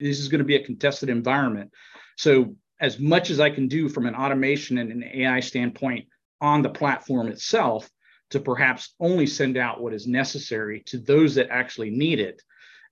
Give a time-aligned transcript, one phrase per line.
[0.00, 1.70] This is going to be a contested environment.
[2.16, 6.06] So, as much as I can do from an automation and an AI standpoint
[6.40, 7.88] on the platform itself,
[8.30, 12.42] to perhaps only send out what is necessary to those that actually need it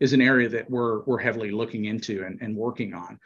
[0.01, 3.19] is an area that we're, we're heavily looking into and, and working on.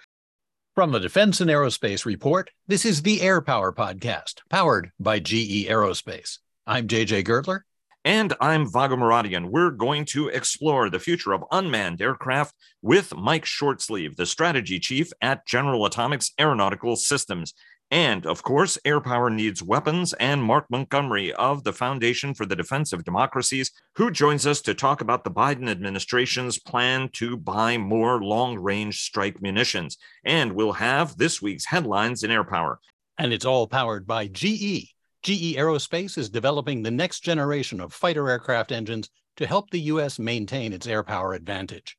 [0.74, 5.66] From the Defense and Aerospace Report, this is the Air Power Podcast, powered by GE
[5.68, 6.38] Aerospace.
[6.66, 7.60] I'm JJ Gertler.
[8.06, 9.50] And I'm Vago Muradian.
[9.50, 15.10] We're going to explore the future of unmanned aircraft with Mike Shortsleeve, the strategy chief
[15.22, 17.52] at General Atomics Aeronautical Systems.
[17.90, 22.54] And of course, air power needs weapons, and Mark Montgomery of the Foundation for the
[22.54, 27.76] Defense of Democracies, who joins us to talk about the Biden administration's plan to buy
[27.76, 29.98] more long range strike munitions.
[30.24, 32.78] And we'll have this week's headlines in air power.
[33.18, 34.95] And it's all powered by GE.
[35.26, 40.20] GE Aerospace is developing the next generation of fighter aircraft engines to help the U.S.
[40.20, 41.98] maintain its air power advantage.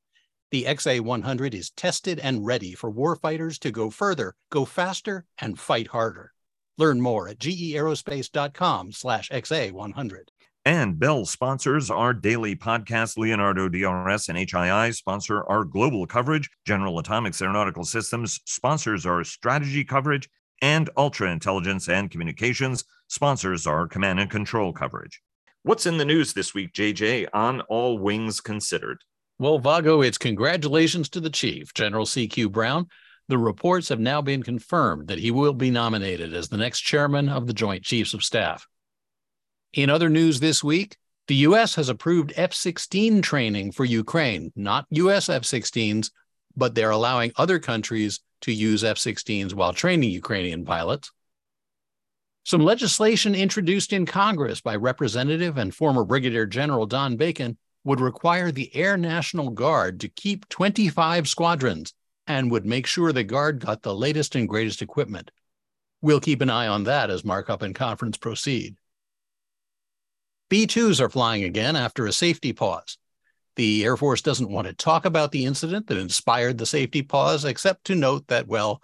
[0.52, 5.59] The XA 100 is tested and ready for warfighters to go further, go faster, and
[5.59, 6.31] fight harder.
[6.78, 10.31] Learn more at geaerospace.com slash XA 100.
[10.64, 13.17] And Bell sponsors our daily podcast.
[13.17, 16.50] Leonardo DRS and HII sponsor our global coverage.
[16.66, 20.30] General Atomics Aeronautical Systems sponsors our strategy coverage
[20.62, 25.22] and Ultra Intelligence and Communications sponsors our command and control coverage.
[25.63, 29.00] What's in the news this week, JJ, on All Wings Considered?
[29.39, 32.50] Well, Vago, it's congratulations to the chief, General C.Q.
[32.50, 32.88] Brown.
[33.28, 37.28] The reports have now been confirmed that he will be nominated as the next chairman
[37.28, 38.66] of the Joint Chiefs of Staff.
[39.73, 40.97] In other news this week,
[41.28, 41.75] the U.S.
[41.75, 45.28] has approved F 16 training for Ukraine, not U.S.
[45.28, 46.09] F 16s,
[46.55, 51.11] but they're allowing other countries to use F 16s while training Ukrainian pilots.
[52.48, 58.53] Some legislation introduced in Congress by Representative and former Brigadier General Don Bacon would require
[58.53, 61.94] the Air National Guard to keep 25 squadrons
[62.25, 65.30] and would make sure the Guard got the latest and greatest equipment.
[66.02, 68.78] We'll keep an eye on that as markup and conference proceed.
[70.47, 72.97] B 2s are flying again after a safety pause.
[73.57, 77.44] The Air Force doesn't want to talk about the incident that inspired the safety pause,
[77.44, 78.81] except to note that, well,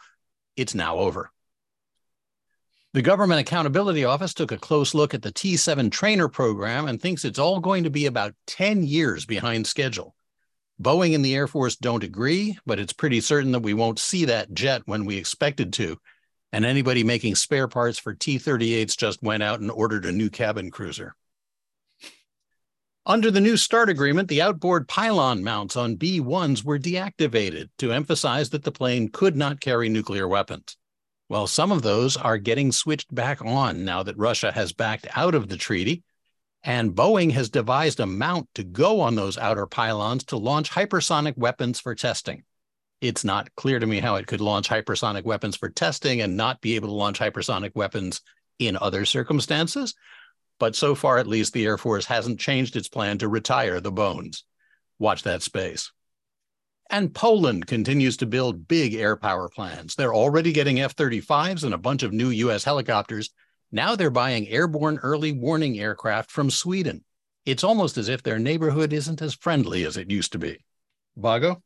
[0.58, 1.32] it's now over.
[2.94, 7.02] The Government Accountability Office took a close look at the T 7 trainer program and
[7.02, 10.14] thinks it's all going to be about 10 years behind schedule.
[10.80, 14.26] Boeing and the Air Force don't agree, but it's pretty certain that we won't see
[14.26, 15.98] that jet when we expected to.
[16.52, 20.30] And anybody making spare parts for T 38s just went out and ordered a new
[20.30, 21.16] cabin cruiser.
[23.08, 27.92] Under the new START agreement, the outboard pylon mounts on B 1s were deactivated to
[27.92, 30.78] emphasize that the plane could not carry nuclear weapons.
[31.34, 35.34] Well, some of those are getting switched back on now that Russia has backed out
[35.34, 36.04] of the treaty.
[36.64, 41.36] And Boeing has devised a mount to go on those outer pylons to launch hypersonic
[41.36, 42.44] weapons for testing.
[43.02, 46.62] It's not clear to me how it could launch hypersonic weapons for testing and not
[46.62, 48.22] be able to launch hypersonic weapons
[48.60, 49.96] in other circumstances.
[50.60, 53.92] But so far, at least, the Air Force hasn't changed its plan to retire the
[53.92, 54.44] bones.
[55.00, 55.92] Watch that space.
[56.94, 59.96] And Poland continues to build big air power plans.
[59.96, 63.32] They're already getting F 35s and a bunch of new US helicopters.
[63.72, 67.04] Now they're buying airborne early warning aircraft from Sweden.
[67.48, 70.64] It's almost as if their neighborhood isn't as friendly as it used to be.
[71.18, 71.64] Vago?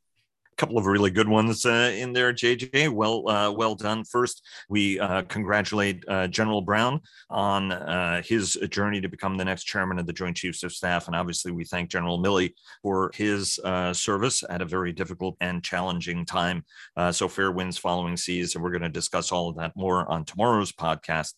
[0.57, 2.89] Couple of really good ones uh, in there, JJ.
[2.89, 4.03] Well, uh, well done.
[4.03, 9.65] First, we uh, congratulate uh, General Brown on uh, his journey to become the next
[9.65, 13.59] chairman of the Joint Chiefs of Staff, and obviously, we thank General Milley for his
[13.63, 16.65] uh, service at a very difficult and challenging time.
[17.11, 20.25] so, fair winds following seas, and we're going to discuss all of that more on
[20.25, 21.33] tomorrow's podcast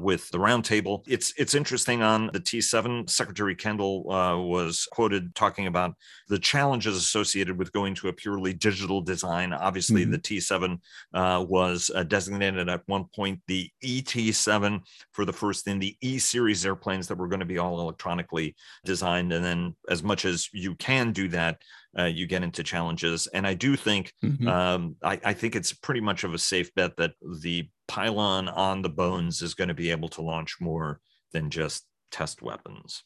[0.00, 1.02] with the roundtable.
[1.08, 3.08] It's it's interesting on the T7.
[3.08, 5.94] Secretary Kendall was quoted talking about
[6.28, 9.52] the challenges associated with going to a purely digital design.
[9.52, 10.12] Obviously, mm-hmm.
[10.12, 10.78] the T7
[11.14, 14.80] uh, was uh, designated at one point the ET7
[15.12, 18.54] for the first in the E series airplanes that were going to be all electronically
[18.84, 19.32] designed.
[19.32, 21.62] And then, as much as you can do that,
[21.98, 23.26] uh, you get into challenges.
[23.28, 24.46] And I do think mm-hmm.
[24.46, 28.82] um, I, I think it's pretty much of a safe bet that the pylon on
[28.82, 31.00] the bones is going to be able to launch more
[31.32, 33.04] than just test weapons.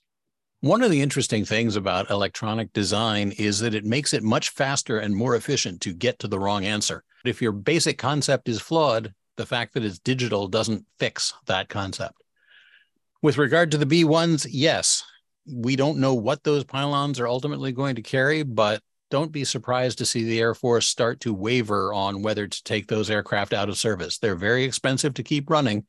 [0.63, 5.01] One of the interesting things about electronic design is that it makes it much faster
[5.01, 7.03] and more efficient to get to the wrong answer.
[7.25, 12.23] If your basic concept is flawed, the fact that it's digital doesn't fix that concept.
[13.23, 15.03] With regard to the B1s, yes,
[15.53, 19.99] we don't know what those pylons are ultimately going to carry, but don't be surprised
[19.99, 23.69] to see the Air Force start to waver on whether to take those aircraft out
[23.69, 24.19] of service.
[24.19, 25.87] They're very expensive to keep running,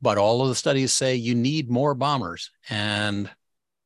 [0.00, 2.50] but all of the studies say you need more bombers.
[2.70, 3.30] And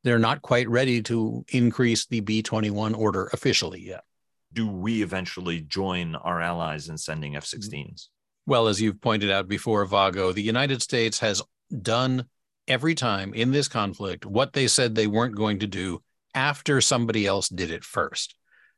[0.04, 4.04] they're not quite ready to increase the B 21 order officially yet.
[4.52, 7.70] do we eventually join our allies in sending F 16s?
[7.70, 8.50] Mm-hmm.
[8.50, 11.42] Well, as you've pointed out before, Vago, the United States has
[11.80, 12.26] done
[12.68, 16.02] every time in this conflict what they said they weren't going to do
[16.34, 18.34] after somebody else did it first.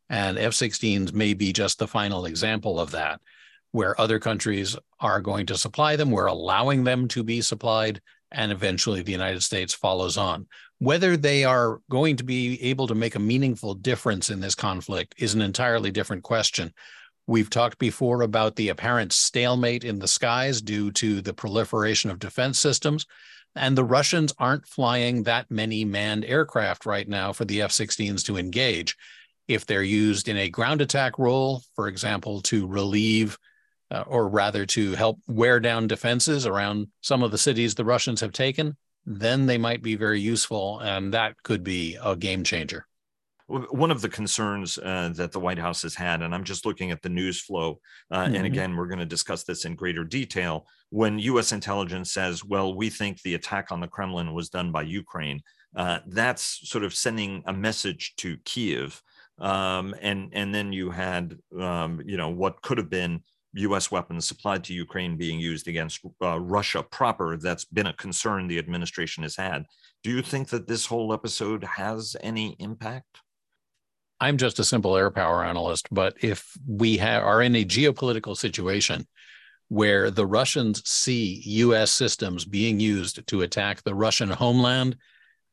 [0.09, 3.21] And F 16s may be just the final example of that,
[3.73, 8.01] where other countries are going to supply them, we're allowing them to be supplied,
[8.31, 10.47] and eventually the United States follows on.
[10.85, 15.15] Whether they are going to be able to make a meaningful difference in this conflict
[15.17, 16.75] is an entirely different question.
[17.27, 22.19] We've talked before about the apparent stalemate in the skies due to the proliferation of
[22.19, 23.07] defense systems.
[23.57, 28.23] And the Russians aren't flying that many manned aircraft right now for the F 16s
[28.27, 28.95] to engage.
[29.49, 33.39] If they're used in a ground attack role, for example, to relieve
[33.91, 38.21] uh, or rather to help wear down defenses around some of the cities the Russians
[38.21, 38.77] have taken,
[39.07, 40.81] then they might be very useful.
[40.81, 42.87] And that could be a game changer.
[43.47, 46.91] One of the concerns uh, that the White House has had, and I'm just looking
[46.91, 47.79] at the news flow,
[48.11, 48.37] uh, mm-hmm.
[48.37, 50.67] and again, we're going to discuss this in greater detail.
[50.89, 54.83] When US intelligence says, well, we think the attack on the Kremlin was done by
[54.83, 55.43] Ukraine,
[55.77, 59.03] uh, that's sort of sending a message to Kiev.
[59.39, 63.23] Um, and, and then you had, um, you know, what could have been
[63.55, 63.91] U.S.
[63.91, 67.37] weapons supplied to Ukraine being used against uh, Russia proper.
[67.37, 69.65] That's been a concern the administration has had.
[70.03, 73.21] Do you think that this whole episode has any impact?
[74.21, 78.37] I'm just a simple air power analyst, but if we ha- are in a geopolitical
[78.37, 79.07] situation
[79.69, 81.93] where the Russians see U.S.
[81.93, 84.97] systems being used to attack the Russian homeland,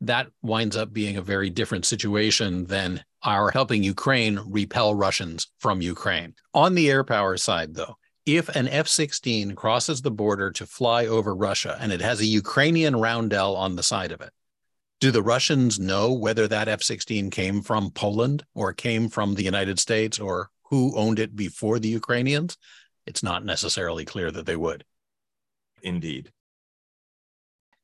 [0.02, 5.82] that winds up being a very different situation than our helping Ukraine repel Russians from
[5.82, 6.36] Ukraine.
[6.54, 11.06] On the air power side, though, if an F 16 crosses the border to fly
[11.08, 14.32] over Russia and it has a Ukrainian roundel on the side of it,
[15.00, 19.44] do the Russians know whether that F 16 came from Poland or came from the
[19.44, 22.58] United States or who owned it before the Ukrainians?
[23.08, 24.86] It's not necessarily clear that they would.
[25.82, 26.32] Indeed.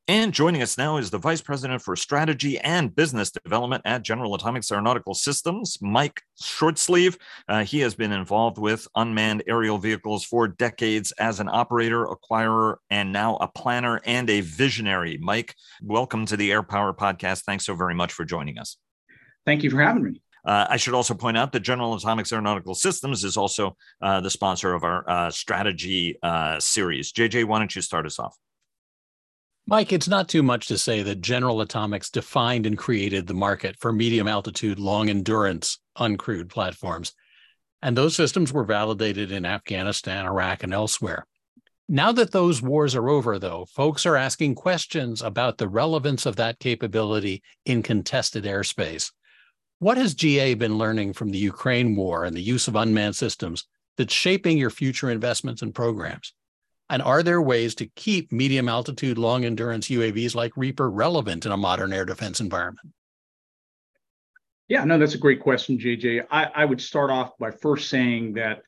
[0.09, 4.35] And joining us now is the Vice President for Strategy and Business Development at General
[4.35, 7.17] Atomics Aeronautical Systems, Mike Shortsleeve.
[7.49, 12.77] Uh, he has been involved with unmanned aerial vehicles for decades as an operator, acquirer,
[12.89, 15.17] and now a planner and a visionary.
[15.21, 17.43] Mike, welcome to the Air Power Podcast.
[17.43, 18.77] Thanks so very much for joining us.
[19.45, 20.21] Thank you for having me.
[20.45, 24.29] Uh, I should also point out that General Atomics Aeronautical Systems is also uh, the
[24.29, 27.11] sponsor of our uh, strategy uh, series.
[27.11, 28.37] JJ, why don't you start us off?
[29.69, 33.75] Mike, it's not too much to say that General Atomics defined and created the market
[33.75, 37.11] for medium altitude, long endurance, uncrewed platforms.
[37.81, 41.27] And those systems were validated in Afghanistan, Iraq, and elsewhere.
[41.89, 46.37] Now that those wars are over, though, folks are asking questions about the relevance of
[46.37, 49.11] that capability in contested airspace.
[49.79, 53.65] What has GA been learning from the Ukraine war and the use of unmanned systems
[53.97, 56.31] that's shaping your future investments and programs?
[56.89, 61.51] And are there ways to keep medium altitude, long endurance UAVs like Reaper relevant in
[61.51, 62.93] a modern air defense environment?
[64.69, 66.25] Yeah, no, that's a great question, JJ.
[66.29, 68.63] I, I would start off by first saying that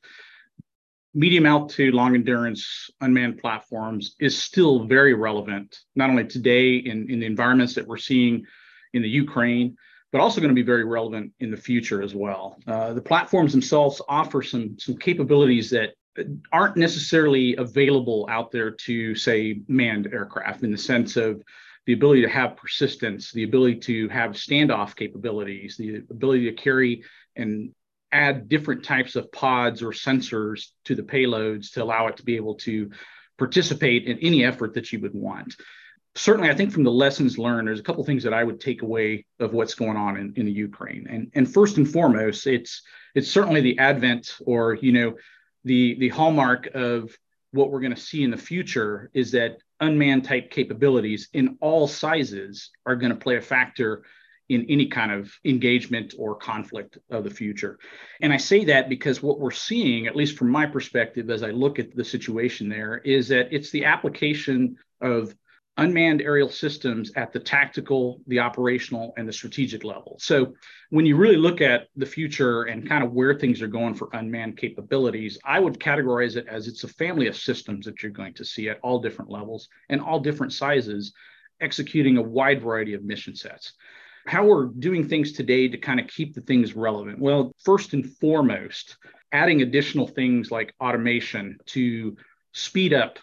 [1.14, 7.20] medium altitude, long endurance unmanned platforms is still very relevant, not only today in, in
[7.20, 8.44] the environments that we're seeing
[8.92, 9.76] in the Ukraine,
[10.12, 12.58] but also going to be very relevant in the future as well.
[12.66, 15.90] Uh, the platforms themselves offer some, some capabilities that
[16.52, 21.42] aren't necessarily available out there to say manned aircraft in the sense of
[21.86, 27.04] the ability to have persistence, the ability to have standoff capabilities, the ability to carry
[27.36, 27.74] and
[28.12, 32.36] add different types of pods or sensors to the payloads to allow it to be
[32.36, 32.90] able to
[33.38, 35.56] participate in any effort that you would want.
[36.16, 38.82] Certainly, I think from the lessons learned, there's a couple things that I would take
[38.82, 41.06] away of what's going on in, in the Ukraine.
[41.08, 42.82] And, and first and foremost, it's
[43.14, 45.14] it's certainly the advent or you know
[45.64, 47.16] the the hallmark of
[47.52, 51.88] what we're going to see in the future is that unmanned type capabilities in all
[51.88, 54.04] sizes are going to play a factor
[54.48, 57.78] in any kind of engagement or conflict of the future.
[58.20, 61.50] And I say that because what we're seeing, at least from my perspective, as I
[61.50, 65.34] look at the situation there, is that it's the application of
[65.76, 70.16] unmanned aerial systems at the tactical, the operational, and the strategic level.
[70.20, 70.54] So
[70.90, 74.10] when you really look at the future and kind of where things are going for
[74.12, 78.34] unmanned capabilities, I would categorize it as it's a family of systems that you're going
[78.34, 81.12] to see at all different levels and all different sizes,
[81.60, 83.72] executing a wide variety of mission sets.
[84.26, 87.18] How we're doing things today to kind of keep the things relevant.
[87.18, 88.98] Well, first and foremost,
[89.32, 92.16] adding additional things like automation to
[92.52, 93.18] speed up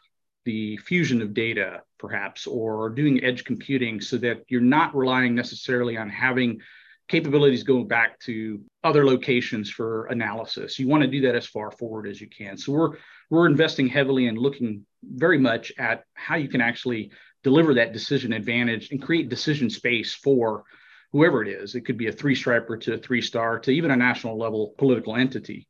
[0.48, 5.98] the fusion of data, perhaps, or doing edge computing so that you're not relying necessarily
[5.98, 6.62] on having
[7.10, 10.80] capabilities going back to other locations for analysis.
[10.80, 12.58] You want to do that as far forward as you can.
[12.58, 12.92] So we're
[13.30, 17.12] we're investing heavily and looking very much at how you can actually
[17.44, 20.64] deliver that decision advantage and create decision space for
[21.12, 21.76] whoever it is.
[21.76, 24.74] It could be a three striper to a three star to even a national level
[24.78, 25.68] political entity.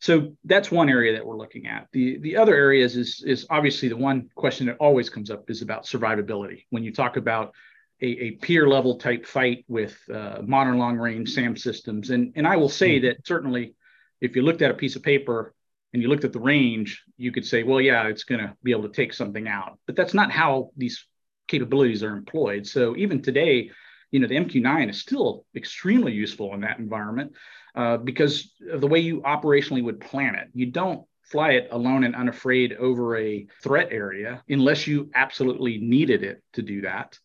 [0.00, 1.88] So that's one area that we're looking at.
[1.92, 5.62] The the other areas is is obviously the one question that always comes up is
[5.62, 6.64] about survivability.
[6.70, 7.54] When you talk about
[8.02, 12.46] a, a peer level type fight with uh, modern long range SAM systems, and and
[12.46, 13.06] I will say mm-hmm.
[13.06, 13.74] that certainly,
[14.20, 15.54] if you looked at a piece of paper
[15.92, 18.72] and you looked at the range, you could say, well, yeah, it's going to be
[18.72, 19.78] able to take something out.
[19.86, 21.06] But that's not how these
[21.48, 22.66] capabilities are employed.
[22.66, 23.70] So even today,
[24.10, 27.32] you know, the MQ9 is still extremely useful in that environment
[27.76, 30.48] uh, because of the way you operationally would plan it.
[30.54, 36.22] You don't fly it alone and unafraid over a threat area unless you absolutely needed
[36.22, 37.18] it to do that.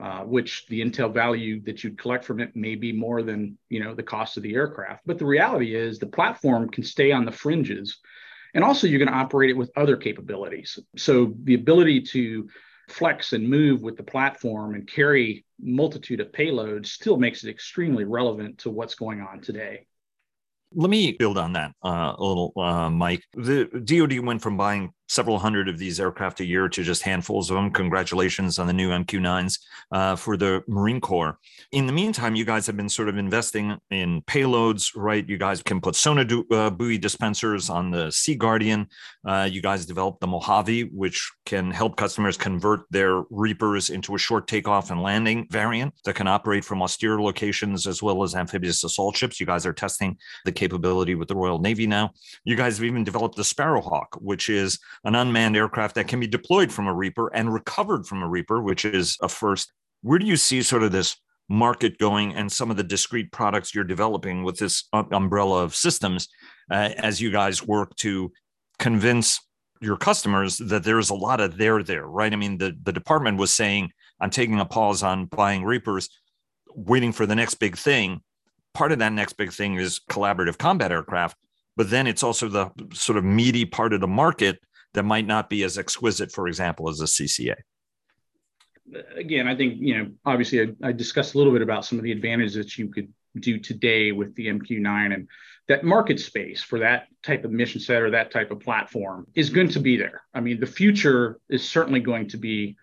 [0.00, 3.82] Uh, which the intel value that you'd collect from it may be more than you
[3.82, 5.00] know the cost of the aircraft.
[5.06, 8.00] But the reality is the platform can stay on the fringes,
[8.54, 10.80] and also you're going to operate it with other capabilities.
[10.96, 12.48] So the ability to
[12.88, 18.04] flex and move with the platform and carry multitude of payloads still makes it extremely
[18.04, 19.86] relevant to what's going on today.
[20.74, 23.22] Let me build on that uh, a little, uh, Mike.
[23.34, 27.50] The DoD went from buying several hundred of these aircraft a year to just handfuls
[27.50, 27.70] of them.
[27.70, 29.58] Congratulations on the new MQ9s
[29.92, 31.38] uh, for the Marine Corps.
[31.70, 35.26] In the meantime, you guys have been sort of investing in payloads, right?
[35.28, 38.88] You guys can put sonar uh, buoy dispensers on the Sea Guardian.
[39.24, 44.18] Uh, you guys developed the Mojave, which can help customers convert their Reapers into a
[44.18, 48.82] short takeoff and landing variant that can operate from austere locations as well as amphibious
[48.82, 49.38] assault ships.
[49.38, 52.10] You guys are testing the capability with the Royal Navy now.
[52.44, 56.26] You guys have even developed the Sparrowhawk, which is an unmanned aircraft that can be
[56.26, 59.72] deployed from a Reaper and recovered from a Reaper, which is a first.
[60.02, 61.16] Where do you see sort of this
[61.48, 66.28] market going and some of the discrete products you're developing with this umbrella of systems
[66.70, 68.32] uh, as you guys work to
[68.78, 69.40] convince
[69.80, 72.32] your customers that there's a lot of there there, right?
[72.32, 76.08] I mean, the, the department was saying, I'm taking a pause on buying Reapers,
[76.74, 78.22] waiting for the next big thing.
[78.72, 81.36] Part of that next big thing is collaborative combat aircraft,
[81.76, 84.58] but then it's also the sort of meaty part of the market
[84.94, 87.56] that might not be as exquisite, for example, as a CCA?
[89.16, 92.04] Again, I think, you know, obviously I, I discussed a little bit about some of
[92.04, 95.28] the advantages that you could do today with the MQ9 and
[95.66, 99.50] that market space for that type of mission set or that type of platform is
[99.50, 100.22] going to be there.
[100.34, 102.76] I mean, the future is certainly going to be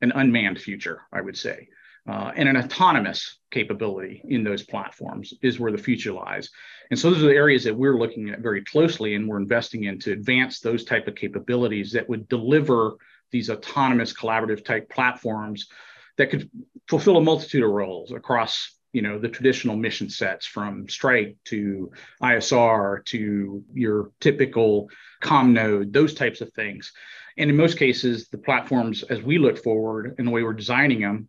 [0.00, 1.68] an unmanned future, I would say
[2.08, 6.50] uh, and an autonomous capability in those platforms is where the future lies.
[6.90, 9.84] And so those are the areas that we're looking at very closely and we're investing
[9.84, 12.96] in to advance those type of capabilities that would deliver
[13.30, 15.68] these autonomous collaborative type platforms
[16.18, 16.50] that could
[16.88, 21.90] fulfill a multitude of roles across you know the traditional mission sets from strike to
[22.22, 24.88] isr to your typical
[25.20, 26.92] com node those types of things
[27.36, 31.00] and in most cases the platforms as we look forward and the way we're designing
[31.00, 31.28] them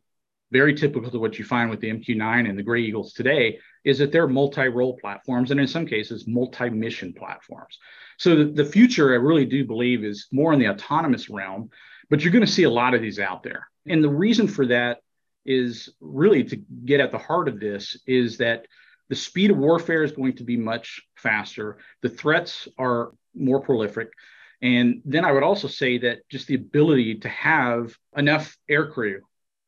[0.51, 3.97] very typical to what you find with the MQ9 and the Gray Eagles today is
[3.97, 7.77] that they're multi-role platforms and in some cases multi-mission platforms.
[8.17, 11.69] So the, the future, I really do believe, is more in the autonomous realm,
[12.09, 13.67] but you're going to see a lot of these out there.
[13.87, 14.99] And the reason for that
[15.45, 18.65] is really to get at the heart of this is that
[19.09, 21.77] the speed of warfare is going to be much faster.
[22.01, 24.09] The threats are more prolific.
[24.61, 29.19] And then I would also say that just the ability to have enough aircrew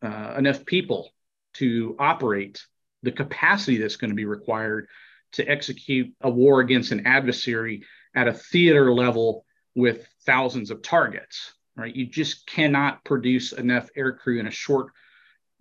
[0.02, 1.10] uh, enough people
[1.56, 2.66] to operate
[3.04, 4.88] the capacity that's going to be required
[5.34, 7.84] to execute a war against an adversary
[8.16, 11.96] at a theater level with thousands of targets right?
[11.96, 14.88] You just cannot produce enough aircrew in a short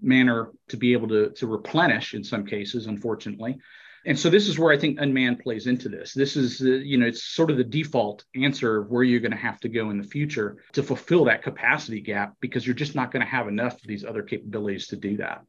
[0.00, 3.59] manner to be able to, to replenish in some cases unfortunately
[4.07, 6.15] and so this is where I think unmanned plays into this.
[6.15, 9.33] This is, uh, you know, it's sort of the default answer of where you're going
[9.33, 12.95] to have to go in the future to fulfill that capacity gap because you're just
[12.95, 15.43] not going to have enough of these other capabilities to do that.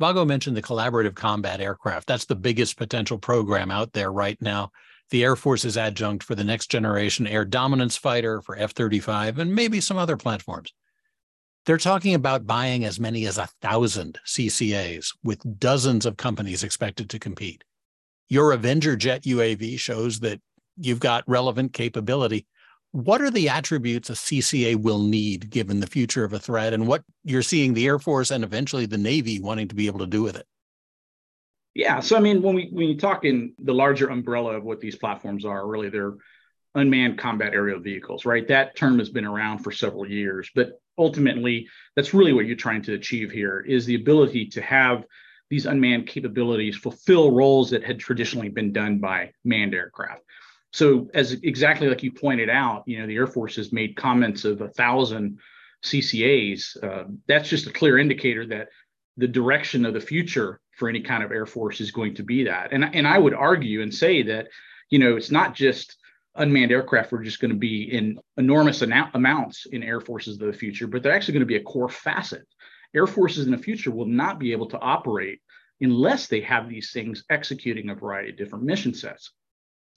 [0.00, 2.08] Vago mentioned the collaborative combat aircraft.
[2.08, 4.72] That's the biggest potential program out there right now.
[5.10, 9.54] The Air Force's adjunct for the next generation air dominance fighter for F 35 and
[9.54, 10.74] maybe some other platforms.
[11.64, 17.08] They're talking about buying as many as a thousand CCAs with dozens of companies expected
[17.10, 17.62] to compete
[18.28, 20.40] your Avenger jet UAV shows that
[20.76, 22.46] you've got relevant capability.
[22.92, 26.86] What are the attributes a CCA will need given the future of a threat and
[26.86, 30.06] what you're seeing the Air Force and eventually the Navy wanting to be able to
[30.06, 30.46] do with it?
[31.74, 34.80] Yeah, so I mean, when we when you talk in the larger umbrella of what
[34.80, 36.14] these platforms are, really they're
[36.76, 38.46] unmanned combat aerial vehicles, right?
[38.46, 42.82] That term has been around for several years, but ultimately, that's really what you're trying
[42.82, 45.04] to achieve here is the ability to have
[45.50, 50.22] these unmanned capabilities fulfill roles that had traditionally been done by manned aircraft.
[50.72, 54.44] So, as exactly like you pointed out, you know, the Air Force has made comments
[54.44, 55.38] of a thousand
[55.84, 56.82] CCAs.
[56.82, 58.68] Uh, that's just a clear indicator that
[59.16, 62.44] the direction of the future for any kind of Air Force is going to be
[62.44, 62.72] that.
[62.72, 64.48] And, and I would argue and say that,
[64.90, 65.96] you know, it's not just
[66.36, 70.52] unmanned aircraft are just going to be in enormous amounts in air forces of the
[70.52, 72.46] future, but they're actually going to be a core facet.
[72.94, 75.40] Air forces in the future will not be able to operate
[75.80, 79.32] unless they have these things executing a variety of different mission sets.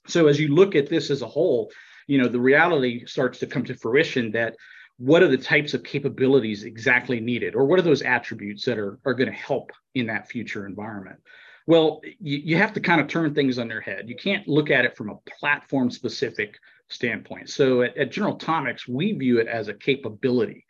[0.06, 1.70] So as you look at this as a whole,
[2.06, 4.56] you know, the reality starts to come to fruition that
[4.96, 8.98] what are the types of capabilities exactly needed, or what are those attributes that are,
[9.04, 11.20] are going to help in that future environment?
[11.68, 14.08] Well, you, you have to kind of turn things on their head.
[14.08, 17.50] You can't look at it from a platform specific standpoint.
[17.50, 20.64] So at, at General Atomics, we view it as a capability.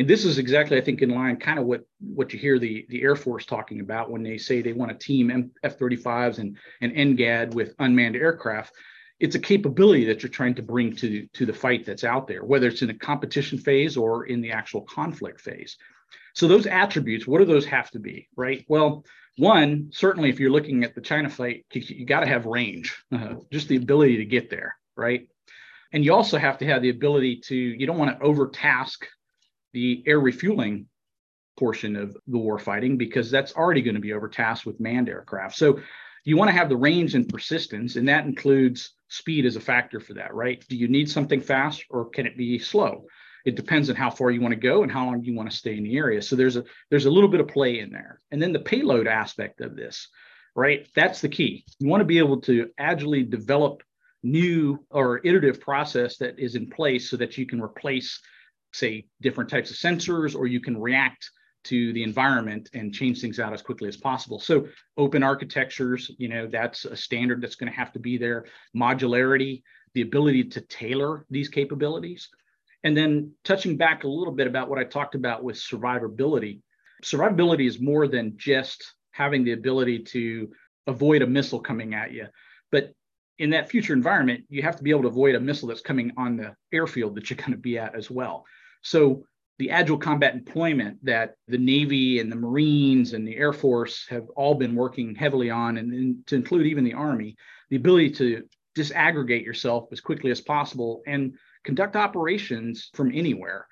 [0.00, 2.86] And this is exactly, I think, in line kind of what, what you hear the,
[2.88, 6.56] the Air Force talking about when they say they want to team F 35s and,
[6.80, 8.72] and NGAD with unmanned aircraft.
[9.18, 12.42] It's a capability that you're trying to bring to, to the fight that's out there,
[12.42, 15.76] whether it's in a competition phase or in the actual conflict phase.
[16.34, 18.64] So, those attributes, what do those have to be, right?
[18.68, 19.04] Well,
[19.36, 22.96] one, certainly if you're looking at the China fight, you, you got to have range,
[23.12, 25.28] uh, just the ability to get there, right?
[25.92, 29.04] And you also have to have the ability to, you don't want to overtask
[29.72, 30.86] the air refueling
[31.58, 35.56] portion of the war fighting because that's already going to be overtasked with manned aircraft.
[35.56, 35.80] So
[36.24, 40.00] you want to have the range and persistence, and that includes speed as a factor
[40.00, 40.64] for that, right?
[40.68, 43.04] Do you need something fast or can it be slow?
[43.44, 45.56] it depends on how far you want to go and how long you want to
[45.56, 46.20] stay in the area.
[46.20, 48.20] So there's a there's a little bit of play in there.
[48.30, 50.08] And then the payload aspect of this,
[50.54, 50.86] right?
[50.94, 51.64] That's the key.
[51.78, 53.82] You want to be able to agilely develop
[54.22, 58.20] new or iterative process that is in place so that you can replace
[58.72, 61.30] say different types of sensors or you can react
[61.64, 64.38] to the environment and change things out as quickly as possible.
[64.40, 68.46] So open architectures, you know, that's a standard that's going to have to be there.
[68.74, 69.62] Modularity,
[69.94, 72.28] the ability to tailor these capabilities.
[72.82, 76.60] And then touching back a little bit about what I talked about with survivability.
[77.02, 80.50] Survivability is more than just having the ability to
[80.86, 82.26] avoid a missile coming at you.
[82.72, 82.94] But
[83.38, 86.12] in that future environment, you have to be able to avoid a missile that's coming
[86.16, 88.44] on the airfield that you're going to be at as well.
[88.82, 89.24] So
[89.58, 94.26] the agile combat employment that the Navy and the Marines and the Air Force have
[94.36, 97.36] all been working heavily on, and, and to include even the Army,
[97.68, 98.42] the ability to
[98.76, 103.66] disaggregate yourself as quickly as possible and conduct operations from anywhere.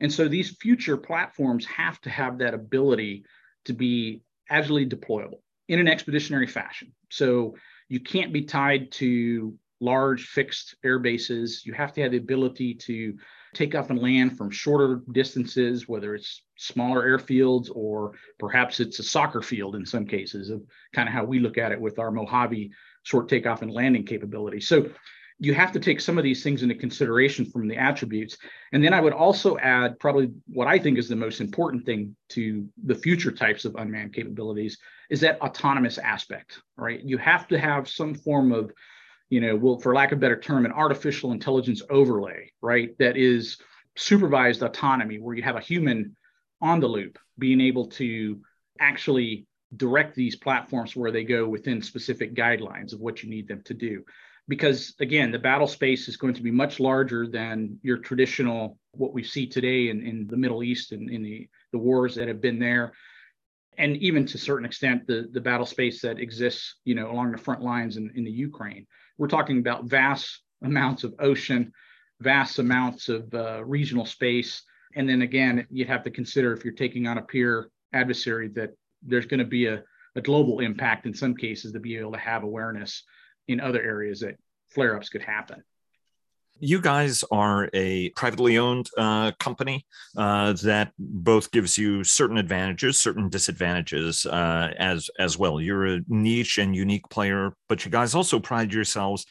[0.00, 3.24] And so these future platforms have to have that ability
[3.66, 6.92] to be agilely deployable in an expeditionary fashion.
[7.10, 7.54] So
[7.88, 11.62] you can't be tied to large fixed air bases.
[11.64, 13.16] You have to have the ability to
[13.58, 19.02] take off and land from shorter distances, whether it's smaller airfields or perhaps it's a
[19.02, 20.62] soccer field in some cases, of
[20.94, 22.70] kind of how we look at it with our Mojave
[23.02, 24.60] short takeoff and landing capability.
[24.60, 24.88] So
[25.40, 28.38] you have to take some of these things into consideration from the attributes.
[28.72, 32.16] And then I would also add probably what I think is the most important thing
[32.30, 34.78] to the future types of unmanned capabilities
[35.10, 37.00] is that autonomous aspect, right?
[37.02, 38.72] You have to have some form of,
[39.30, 42.96] you know, well, for lack of a better term, an artificial intelligence overlay, right?
[42.98, 43.58] That is
[43.96, 46.16] supervised autonomy where you have a human
[46.60, 48.40] on the loop being able to
[48.80, 53.62] actually direct these platforms where they go within specific guidelines of what you need them
[53.64, 54.02] to do
[54.48, 59.12] because again, the battle space is going to be much larger than your traditional what
[59.12, 62.40] we see today in, in the Middle East and in the, the wars that have
[62.40, 62.92] been there.
[63.76, 67.30] And even to a certain extent, the, the battle space that exists, you know, along
[67.30, 68.86] the front lines in, in the Ukraine.
[69.18, 71.72] We're talking about vast amounts of ocean,
[72.20, 74.62] vast amounts of uh, regional space.
[74.94, 78.70] And then again, you'd have to consider if you're taking on a peer adversary that
[79.02, 79.82] there's going to be a,
[80.16, 83.04] a global impact in some cases to be able to have awareness
[83.48, 84.36] in other areas that
[84.70, 85.62] flare ups could happen.
[86.60, 93.00] You guys are a privately owned uh, company uh, that both gives you certain advantages,
[93.00, 95.60] certain disadvantages uh, as as well.
[95.60, 99.24] You're a niche and unique player, but you guys also pride yourselves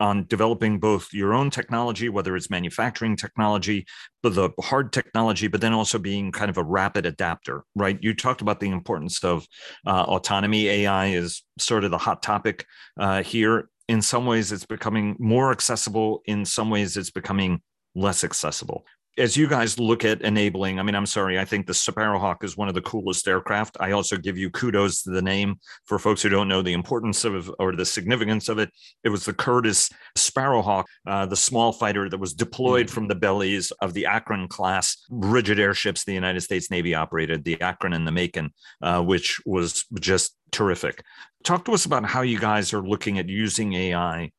[0.00, 3.86] on developing both your own technology, whether it's manufacturing technology,
[4.22, 7.98] but the hard technology, but then also being kind of a rapid adapter, right?
[8.00, 9.46] You talked about the importance of
[9.86, 10.68] uh, autonomy.
[10.68, 12.66] AI is sort of the hot topic
[12.98, 13.68] uh, here.
[13.88, 16.22] In some ways, it's becoming more accessible.
[16.26, 17.60] In some ways, it's becoming
[17.94, 18.84] less accessible.
[19.18, 22.56] As you guys look at enabling, I mean, I'm sorry, I think the Sparrowhawk is
[22.56, 23.76] one of the coolest aircraft.
[23.78, 27.24] I also give you kudos to the name for folks who don't know the importance
[27.24, 28.70] of or the significance of it.
[29.04, 32.94] It was the Curtiss Sparrowhawk, uh, the small fighter that was deployed mm-hmm.
[32.94, 37.60] from the bellies of the Akron class rigid airships the United States Navy operated, the
[37.60, 41.02] Akron and the Macon, uh, which was just terrific.
[41.44, 44.30] Talk to us about how you guys are looking at using AI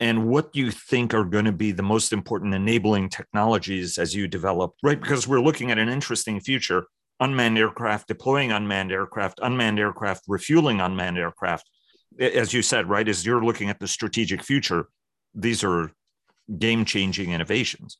[0.00, 4.14] and what do you think are going to be the most important enabling technologies as
[4.14, 5.00] you develop, right?
[5.00, 6.86] Because we're looking at an interesting future
[7.20, 11.68] unmanned aircraft, deploying unmanned aircraft, unmanned aircraft, refueling unmanned aircraft.
[12.18, 14.88] As you said, right, as you're looking at the strategic future,
[15.34, 15.92] these are
[16.58, 17.98] game changing innovations.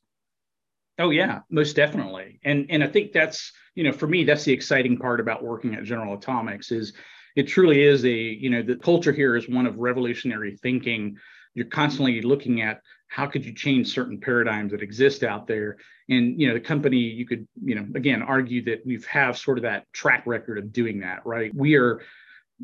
[0.99, 2.39] Oh yeah, most definitely.
[2.43, 5.75] And and I think that's, you know, for me that's the exciting part about working
[5.75, 6.93] at General Atomics is
[7.35, 11.17] it truly is a, you know, the culture here is one of revolutionary thinking
[11.53, 15.77] you're constantly looking at how could you change certain paradigms that exist out there.
[16.09, 19.57] And you know the company you could you know again argue that we've have sort
[19.57, 21.53] of that track record of doing that right?
[21.53, 22.01] We are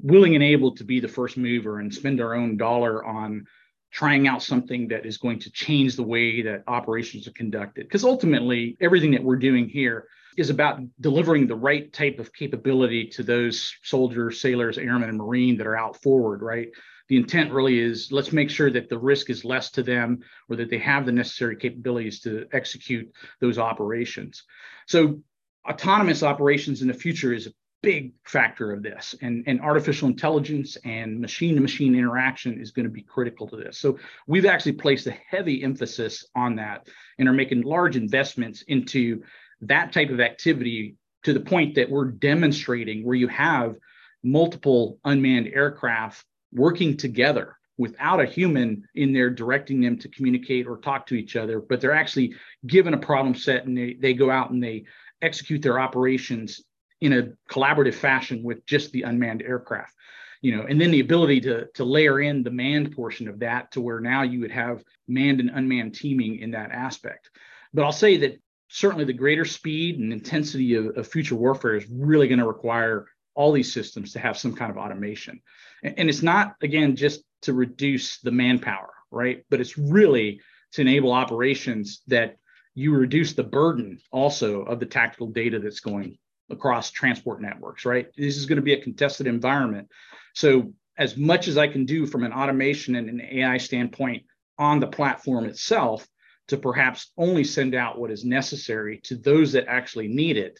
[0.01, 3.45] willing and able to be the first mover and spend our own dollar on
[3.91, 7.85] trying out something that is going to change the way that operations are conducted.
[7.85, 13.07] Because ultimately everything that we're doing here is about delivering the right type of capability
[13.07, 16.69] to those soldiers sailors airmen and marine that are out forward right
[17.09, 20.55] the intent really is let's make sure that the risk is less to them or
[20.57, 24.43] that they have the necessary capabilities to execute those operations.
[24.87, 25.21] So
[25.67, 27.51] autonomous operations in the future is a
[27.83, 32.85] big factor of this and, and artificial intelligence and machine to machine interaction is going
[32.85, 36.87] to be critical to this so we've actually placed a heavy emphasis on that
[37.19, 39.21] and are making large investments into
[39.61, 43.75] that type of activity to the point that we're demonstrating where you have
[44.23, 50.77] multiple unmanned aircraft working together without a human in there directing them to communicate or
[50.77, 52.33] talk to each other, but they're actually
[52.65, 54.83] given a problem set and they, they go out and they
[55.21, 56.63] execute their operations
[57.01, 59.93] in a collaborative fashion with just the unmanned aircraft.
[60.41, 63.71] You know, and then the ability to, to layer in the manned portion of that
[63.71, 67.31] to where now you would have manned and unmanned teaming in that aspect.
[67.73, 71.87] But I'll say that certainly the greater speed and intensity of, of future warfare is
[71.89, 75.41] really going to require all these systems to have some kind of automation.
[75.83, 79.43] And it's not, again, just to reduce the manpower, right?
[79.49, 80.41] But it's really
[80.73, 82.37] to enable operations that
[82.73, 86.17] you reduce the burden also of the tactical data that's going
[86.49, 88.07] across transport networks, right?
[88.17, 89.89] This is going to be a contested environment.
[90.33, 94.23] So, as much as I can do from an automation and an AI standpoint
[94.57, 96.07] on the platform itself,
[96.47, 100.59] to perhaps only send out what is necessary to those that actually need it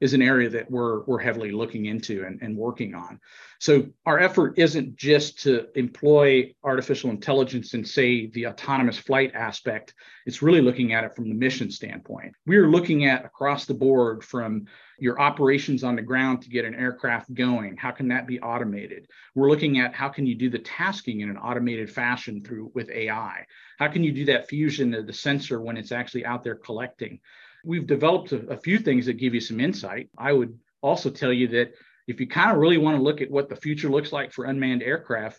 [0.00, 3.20] is an area that we're we're heavily looking into and, and working on.
[3.58, 9.94] So our effort isn't just to employ artificial intelligence and say the autonomous flight aspect.
[10.26, 12.34] It's really looking at it from the mission standpoint.
[12.46, 14.66] We're looking at across the board from
[15.00, 17.76] your operations on the ground to get an aircraft going.
[17.76, 19.08] How can that be automated?
[19.34, 22.90] We're looking at how can you do the tasking in an automated fashion through with
[22.90, 23.46] AI?
[23.78, 27.20] How can you do that fusion of the sensor when it's actually out there collecting?
[27.68, 30.08] We've developed a, a few things that give you some insight.
[30.16, 31.74] I would also tell you that
[32.06, 34.46] if you kind of really want to look at what the future looks like for
[34.46, 35.38] unmanned aircraft,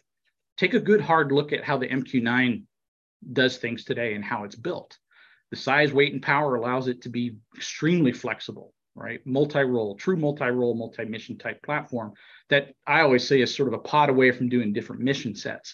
[0.56, 2.66] take a good hard look at how the MQ9
[3.34, 4.96] does things today and how it's built.
[5.50, 9.26] The size, weight, and power allows it to be extremely flexible, right?
[9.26, 12.14] Multi-role, true multi-role, multi-mission type platform
[12.52, 15.74] that I always say is sort of a pod away from doing different mission sets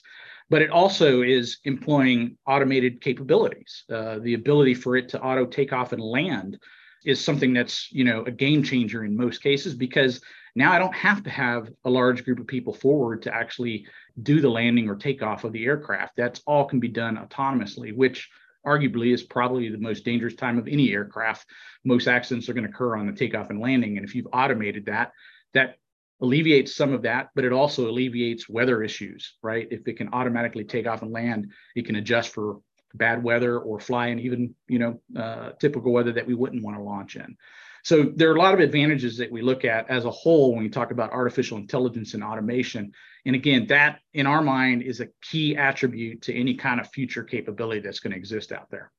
[0.49, 3.83] but it also is employing automated capabilities.
[3.91, 6.59] Uh, the ability for it to auto take off and land
[7.03, 10.21] is something that's you know a game changer in most cases because
[10.55, 13.85] now I don't have to have a large group of people forward to actually
[14.23, 16.15] do the landing or takeoff of the aircraft.
[16.15, 18.29] That's all can be done autonomously, which
[18.65, 21.45] arguably is probably the most dangerous time of any aircraft.
[21.83, 24.85] Most accidents are going to occur on the takeoff and landing, and if you've automated
[24.85, 25.11] that,
[25.53, 25.77] that
[26.21, 29.67] alleviates some of that, but it also alleviates weather issues, right?
[29.71, 32.59] If it can automatically take off and land, it can adjust for
[32.93, 36.77] bad weather or fly in even, you know, uh, typical weather that we wouldn't want
[36.77, 37.35] to launch in.
[37.83, 40.63] So there are a lot of advantages that we look at as a whole when
[40.63, 42.91] we talk about artificial intelligence and automation.
[43.25, 47.23] And again, that in our mind is a key attribute to any kind of future
[47.23, 48.91] capability that's going to exist out there.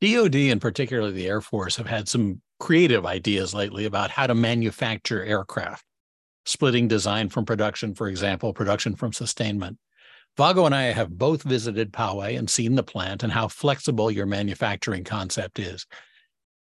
[0.00, 4.34] DoD and particularly the Air Force have had some creative ideas lately about how to
[4.34, 5.84] manufacture aircraft
[6.44, 9.78] splitting design from production, for example, production from sustainment.
[10.36, 14.26] Vago and I have both visited Poway and seen the plant and how flexible your
[14.26, 15.86] manufacturing concept is.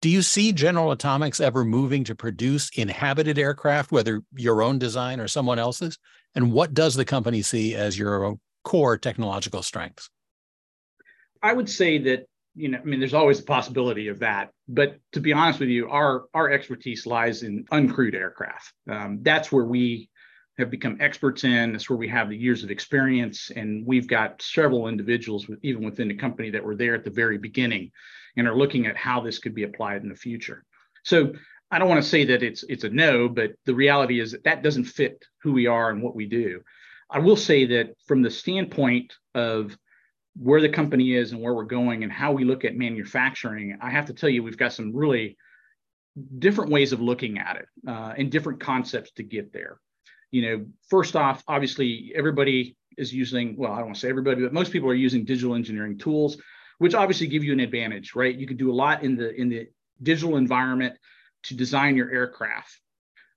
[0.01, 5.19] Do you see General Atomics ever moving to produce inhabited aircraft, whether your own design
[5.19, 5.99] or someone else's?
[6.35, 10.09] And what does the company see as your core technological strengths?
[11.43, 14.51] I would say that you know, I mean, there's always a possibility of that.
[14.71, 18.71] But to be honest with you, our our expertise lies in uncrewed aircraft.
[18.87, 20.09] Um, that's where we
[20.59, 21.71] have become experts in.
[21.71, 25.83] That's where we have the years of experience, and we've got several individuals, with, even
[25.83, 27.91] within the company, that were there at the very beginning,
[28.37, 30.63] and are looking at how this could be applied in the future.
[31.03, 31.33] So
[31.71, 34.43] I don't want to say that it's it's a no, but the reality is that
[34.43, 36.61] that doesn't fit who we are and what we do.
[37.09, 39.75] I will say that from the standpoint of
[40.41, 43.89] where the company is and where we're going and how we look at manufacturing, I
[43.89, 45.37] have to tell you, we've got some really
[46.37, 49.79] different ways of looking at it uh, and different concepts to get there.
[50.31, 54.41] You know, first off, obviously, everybody is using, well, I don't want to say everybody,
[54.41, 56.37] but most people are using digital engineering tools,
[56.77, 58.35] which obviously give you an advantage, right?
[58.35, 59.67] You can do a lot in the in the
[60.01, 60.95] digital environment
[61.43, 62.79] to design your aircraft.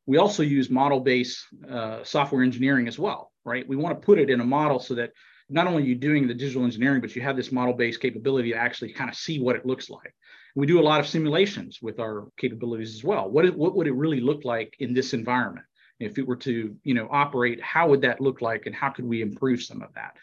[0.06, 3.66] We also use model-based uh, software engineering as well, right?
[3.66, 5.12] We want to put it in a model so that
[5.52, 8.58] not only are you doing the digital engineering, but you have this model-based capability to
[8.58, 10.14] actually kind of see what it looks like.
[10.54, 13.30] We do a lot of simulations with our capabilities as well.
[13.30, 15.66] What, what would it really look like in this environment?
[16.00, 19.04] If it were to, you know, operate, how would that look like, and how could
[19.04, 20.16] we improve some of that?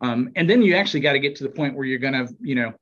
[0.00, 2.34] Um, and then you actually got to get to the point where you're going to,
[2.40, 2.72] you know,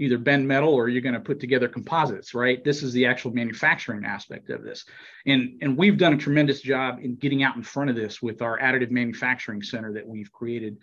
[0.00, 2.62] either bend metal or you're going to put together composites, right?
[2.64, 4.84] This is the actual manufacturing aspect of this.
[5.26, 8.40] And, and we've done a tremendous job in getting out in front of this with
[8.40, 10.78] our additive manufacturing center that we've created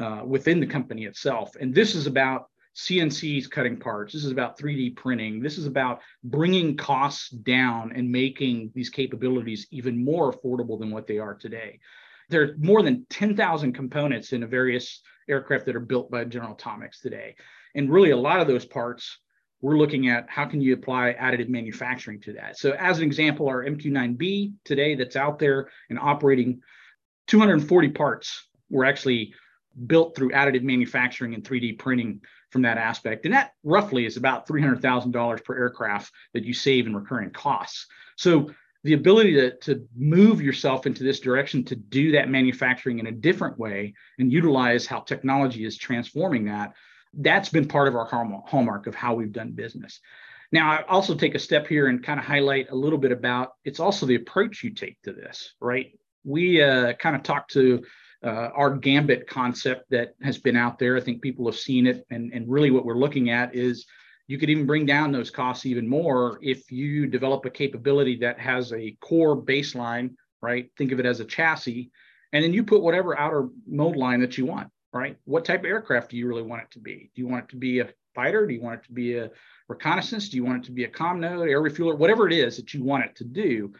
[0.00, 1.54] uh, within the company itself.
[1.60, 4.12] And this is about CNC's cutting parts.
[4.12, 5.40] This is about 3D printing.
[5.42, 11.06] This is about bringing costs down and making these capabilities even more affordable than what
[11.06, 11.80] they are today.
[12.30, 16.54] There are more than 10,000 components in the various aircraft that are built by General
[16.54, 17.34] Atomics today.
[17.74, 19.18] And really, a lot of those parts,
[19.60, 22.56] we're looking at how can you apply additive manufacturing to that.
[22.56, 26.62] So, as an example, our MQ9B today that's out there and operating
[27.26, 29.34] 240 parts were actually
[29.86, 33.24] built through additive manufacturing and 3D printing from that aspect.
[33.24, 37.86] And that roughly is about $300,000 per aircraft that you save in recurring costs.
[38.16, 38.50] So
[38.82, 43.12] the ability to, to move yourself into this direction to do that manufacturing in a
[43.12, 46.72] different way and utilize how technology is transforming that,
[47.14, 48.06] that's been part of our
[48.46, 50.00] hallmark of how we've done business.
[50.52, 53.52] Now, I also take a step here and kind of highlight a little bit about
[53.64, 55.92] it's also the approach you take to this, right?
[56.24, 57.82] We uh, kind of talked to
[58.24, 60.96] uh, our Gambit concept that has been out there.
[60.96, 62.06] I think people have seen it.
[62.10, 63.86] And, and really, what we're looking at is
[64.26, 68.38] you could even bring down those costs even more if you develop a capability that
[68.38, 70.70] has a core baseline, right?
[70.78, 71.90] Think of it as a chassis.
[72.32, 75.16] And then you put whatever outer mold line that you want, right?
[75.24, 77.10] What type of aircraft do you really want it to be?
[77.14, 78.46] Do you want it to be a fighter?
[78.46, 79.30] Do you want it to be a
[79.68, 80.28] reconnaissance?
[80.28, 82.72] Do you want it to be a com node, air refueler, whatever it is that
[82.72, 83.72] you want it to do?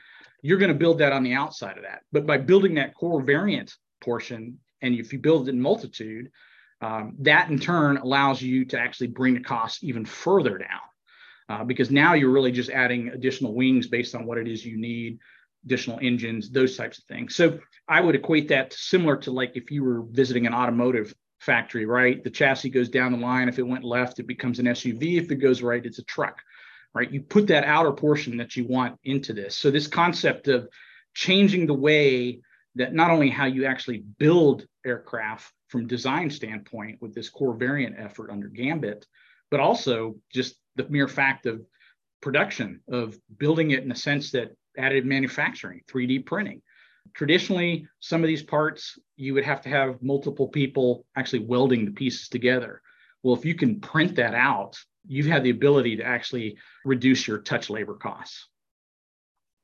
[0.42, 2.00] You're going to build that on the outside of that.
[2.10, 6.30] But by building that core variant portion, and if you build it in multitude,
[6.80, 10.80] um, that in turn allows you to actually bring the cost even further down.
[11.48, 14.78] Uh, because now you're really just adding additional wings based on what it is you
[14.78, 15.18] need,
[15.64, 17.34] additional engines, those types of things.
[17.34, 17.58] So
[17.88, 21.86] I would equate that to similar to like if you were visiting an automotive factory,
[21.86, 22.22] right?
[22.22, 23.48] The chassis goes down the line.
[23.48, 25.18] If it went left, it becomes an SUV.
[25.18, 26.38] If it goes right, it's a truck,
[26.94, 27.10] right?
[27.10, 29.56] You put that outer portion that you want into this.
[29.56, 30.68] So this concept of
[31.14, 32.42] changing the way
[32.76, 37.96] that not only how you actually build aircraft from design standpoint with this core variant
[37.98, 39.06] effort under Gambit,
[39.50, 41.62] but also just the mere fact of
[42.20, 46.62] production of building it in a sense that additive manufacturing, 3D printing.
[47.14, 51.90] Traditionally, some of these parts you would have to have multiple people actually welding the
[51.90, 52.82] pieces together.
[53.22, 57.38] Well, if you can print that out, you've had the ability to actually reduce your
[57.38, 58.48] touch labor costs.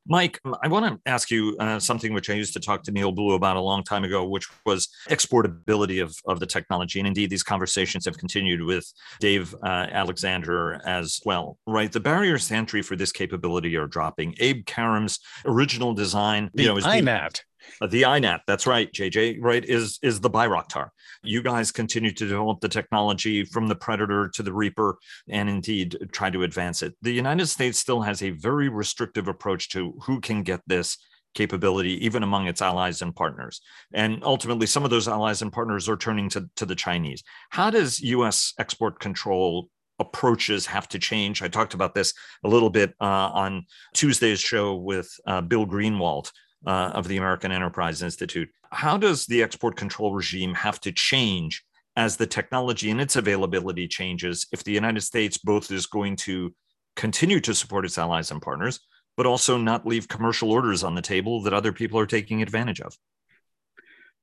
[0.09, 3.13] Mike, I want to ask you uh, something which I used to talk to Neal
[3.13, 7.01] Blue about a long time ago, which was exportability of, of the technology.
[7.01, 11.91] And indeed, these conversations have continued with Dave uh, Alexander as well, right?
[11.91, 14.35] The barriers to entry for this capability are dropping.
[14.39, 17.41] Abe Karem's original design, the you know, is INAT.
[17.81, 20.89] Uh, the INAT, that's right, JJ, right, is is the Bayraktar.
[21.23, 25.97] You guys continue to develop the technology from the Predator to the Reaper and indeed
[26.13, 26.95] try to advance it.
[27.03, 30.99] The United States still has a very restrictive approach to who can get this
[31.35, 33.61] capability, even among its allies and partners.
[33.93, 37.23] And ultimately, some of those allies and partners are turning to, to the Chinese.
[37.51, 41.43] How does US export control approaches have to change.
[41.43, 42.13] I talked about this
[42.45, 46.33] a little bit uh, on Tuesday's show with uh, Bill Greenwalt
[46.67, 48.49] uh, of the American Enterprise Institute.
[48.71, 51.65] How does the export control regime have to change
[51.97, 56.55] as the technology and its availability changes if the United States both is going to
[56.95, 58.81] continue to support its allies and partners,
[59.17, 62.81] but also not leave commercial orders on the table that other people are taking advantage
[62.81, 62.97] of?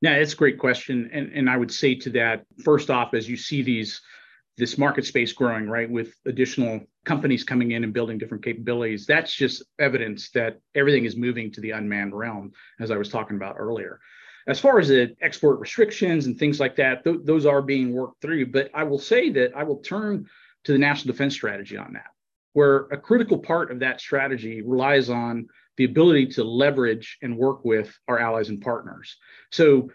[0.01, 1.09] Yeah, it's a great question.
[1.13, 4.01] And, and I would say to that, first off, as you see these
[4.57, 9.33] this market space growing, right, with additional companies coming in and building different capabilities, that's
[9.33, 13.55] just evidence that everything is moving to the unmanned realm, as I was talking about
[13.57, 13.99] earlier.
[14.47, 18.21] As far as the export restrictions and things like that, th- those are being worked
[18.21, 18.47] through.
[18.47, 20.27] But I will say that I will turn
[20.65, 22.11] to the national defense strategy on that,
[22.53, 27.65] where a critical part of that strategy relies on the ability to leverage and work
[27.65, 29.17] with our allies and partners.
[29.51, 29.89] So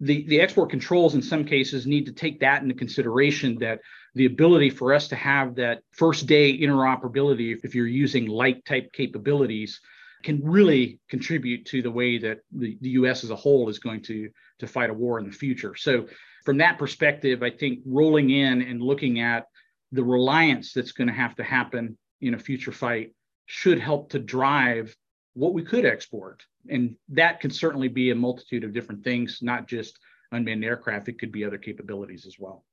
[0.00, 3.80] the, the export controls in some cases need to take that into consideration that
[4.14, 8.92] the ability for us to have that first day interoperability if you're using light type
[8.92, 9.80] capabilities
[10.22, 14.02] can really contribute to the way that the, the US as a whole is going
[14.02, 15.74] to, to fight a war in the future.
[15.76, 16.06] So
[16.44, 19.46] from that perspective, I think rolling in and looking at
[19.92, 23.12] the reliance that's going to have to happen in a future fight
[23.46, 24.96] should help to drive
[25.34, 26.42] what we could export.
[26.70, 29.98] And that can certainly be a multitude of different things, not just
[30.32, 31.08] unmanned aircraft.
[31.08, 32.64] It could be other capabilities as well.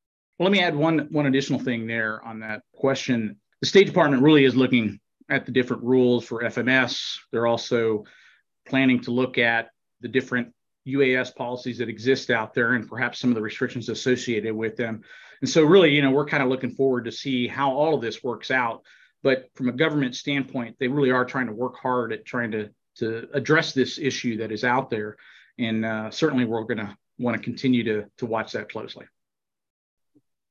[0.41, 3.37] Well let me add one, one additional thing there on that question.
[3.59, 4.99] The State Department really is looking
[5.29, 7.19] at the different rules for FMS.
[7.31, 8.05] They're also
[8.67, 10.51] planning to look at the different
[10.87, 15.03] UAS policies that exist out there and perhaps some of the restrictions associated with them.
[15.41, 18.01] And so, really, you know, we're kind of looking forward to see how all of
[18.01, 18.81] this works out
[19.23, 22.69] but from a government standpoint, they really are trying to work hard at trying to,
[22.95, 25.17] to address this issue that is out there.
[25.59, 29.05] And uh, certainly we're going to want to continue to, to watch that closely.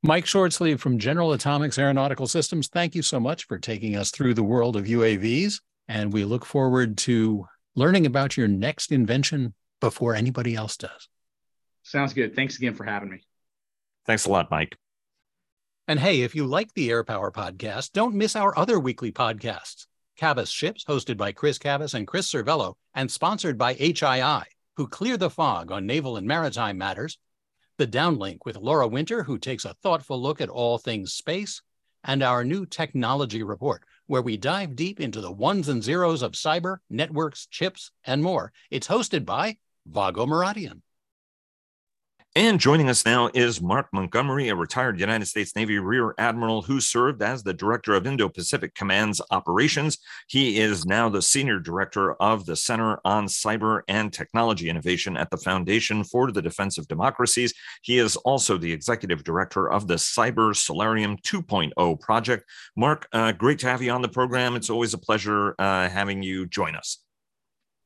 [0.03, 4.33] Mike Shortsleeve from General Atomics Aeronautical Systems, thank you so much for taking us through
[4.33, 5.61] the world of UAVs.
[5.89, 11.09] And we look forward to learning about your next invention before anybody else does.
[11.83, 12.35] Sounds good.
[12.35, 13.21] Thanks again for having me.
[14.07, 14.79] Thanks a lot, Mike.
[15.87, 19.87] And hey, if you like the Air Power podcast, don't miss our other weekly podcasts.
[20.17, 24.45] Cavas Ships, hosted by Chris Cavas and Chris Servello, and sponsored by HII,
[24.77, 27.19] who clear the fog on naval and maritime matters.
[27.81, 31.63] The Downlink with Laura Winter, who takes a thoughtful look at all things space.
[32.05, 36.33] And our new technology report, where we dive deep into the ones and zeros of
[36.33, 38.53] cyber, networks, chips, and more.
[38.71, 40.83] It's hosted by Vago Muradian.
[42.37, 46.81] And joining us now is Mark Montgomery, a retired United States Navy Rear Admiral who
[46.81, 49.99] served as the Director of Indo Pacific Command's Operations.
[50.29, 55.29] He is now the Senior Director of the Center on Cyber and Technology Innovation at
[55.31, 57.53] the Foundation for the Defense of Democracies.
[57.83, 62.45] He is also the Executive Director of the Cyber Solarium 2.0 project.
[62.77, 64.55] Mark, uh, great to have you on the program.
[64.55, 66.99] It's always a pleasure uh, having you join us.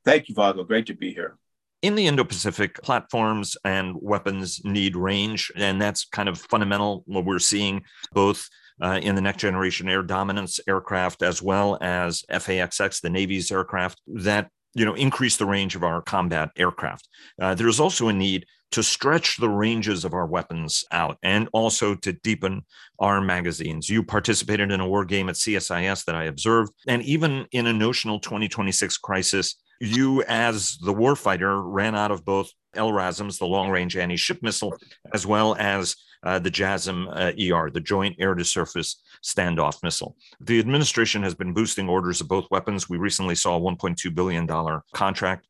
[0.03, 0.63] Thank you, Vago.
[0.63, 1.39] Great to be here
[1.85, 7.03] in the Indo-Pacific, platforms and weapons need range, and that's kind of fundamental.
[7.05, 8.49] What we're seeing both
[8.81, 14.01] uh, in the next generation air dominance aircraft as well as FAXX, the Navy's aircraft
[14.07, 17.07] that you know increase the range of our combat aircraft.
[17.39, 21.93] Uh, there's also a need to stretch the ranges of our weapons out and also
[21.93, 22.65] to deepen
[22.97, 23.89] our magazines.
[23.89, 27.73] You participated in a war game at CSIS that I observed, and even in a
[27.73, 33.95] notional 2026 crisis, you, as the warfighter, ran out of both LRASMs, the long range
[33.97, 34.75] anti ship missile,
[35.13, 40.15] as well as uh, the JASSM uh, ER, the Joint Air to Surface Standoff Missile.
[40.41, 42.89] The administration has been boosting orders of both weapons.
[42.89, 44.47] We recently saw a $1.2 billion
[44.93, 45.47] contract.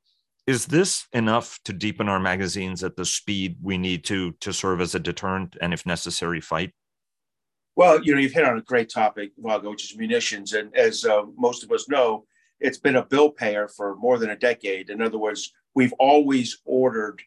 [0.47, 4.79] Is this enough to deepen our magazines at the speed we need to to serve
[4.79, 6.71] as a deterrent and, if necessary, fight?
[7.75, 10.53] Well, you know, you've hit on a great topic, Vago, which is munitions.
[10.53, 12.25] And as uh, most of us know,
[12.65, 14.89] it's been a bill payer for more than a decade.
[14.89, 17.21] In other words, we've always ordered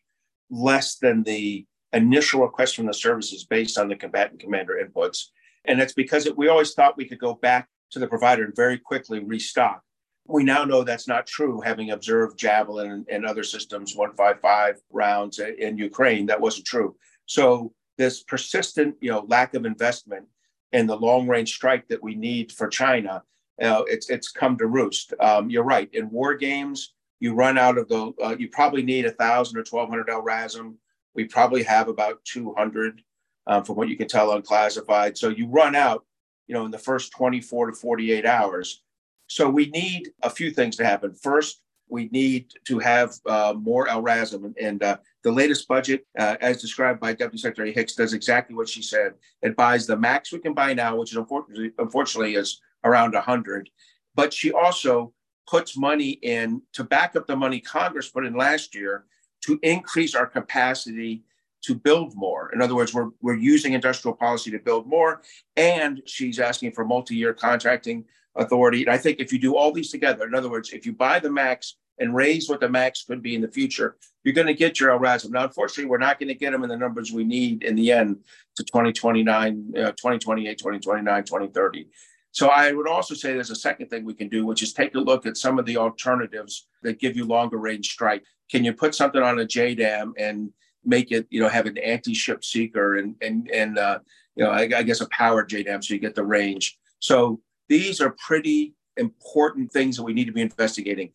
[0.51, 5.27] less than the initial request from the services based on the combatant commander inputs.
[5.64, 8.57] And it's because it, we always thought we could go back to the provider and
[8.57, 9.83] very quickly restock.
[10.27, 15.38] We now know that's not true, having observed Javelin and, and other systems, 155 rounds
[15.38, 16.96] in Ukraine, that wasn't true.
[17.27, 20.27] So this persistent, you know, lack of investment
[20.72, 23.22] in the long range strike that we need for China
[23.58, 25.14] it's it's come to roost.
[25.20, 25.88] Um, you're right.
[25.92, 28.12] In war games, you run out of the.
[28.22, 30.74] Uh, you probably need a thousand or twelve hundred LRASM.
[31.14, 33.02] We probably have about two hundred,
[33.46, 35.18] um, from what you can tell unclassified.
[35.18, 36.04] So you run out,
[36.46, 38.82] you know, in the first twenty four to forty eight hours.
[39.26, 41.12] So we need a few things to happen.
[41.14, 44.44] First, we need to have uh, more LRASM.
[44.44, 48.54] And, and uh, the latest budget, uh, as described by Deputy Secretary Hicks, does exactly
[48.54, 49.14] what she said.
[49.42, 53.70] It buys the max we can buy now, which is unfortunately, unfortunately is around 100.
[54.14, 55.12] But she also
[55.48, 59.05] puts money in to back up the money Congress put in last year
[59.46, 61.22] to increase our capacity
[61.62, 62.50] to build more.
[62.53, 65.22] In other words, we're, we're using industrial policy to build more,
[65.57, 68.05] and she's asking for multi year contracting
[68.36, 68.82] authority.
[68.82, 71.18] And I think if you do all these together, in other words, if you buy
[71.18, 74.55] the max and raise what the max could be in the future, you're going to
[74.55, 75.30] get your LRASM.
[75.30, 77.90] Now, unfortunately, we're not going to get them in the numbers we need in the
[77.90, 78.18] end
[78.57, 81.88] to 2029, uh, 2028, 2029, 2030.
[82.39, 84.95] So I would also say there's a second thing we can do, which is take
[84.95, 88.22] a look at some of the alternatives that give you longer range strike.
[88.49, 90.53] Can you put something on a JDAM and
[90.84, 93.99] make it, you know, have an anti-ship seeker and and and uh,
[94.36, 96.78] you know, I, I guess a powered JDAM so you get the range.
[97.01, 101.11] So these are pretty important things that we need to be investigating.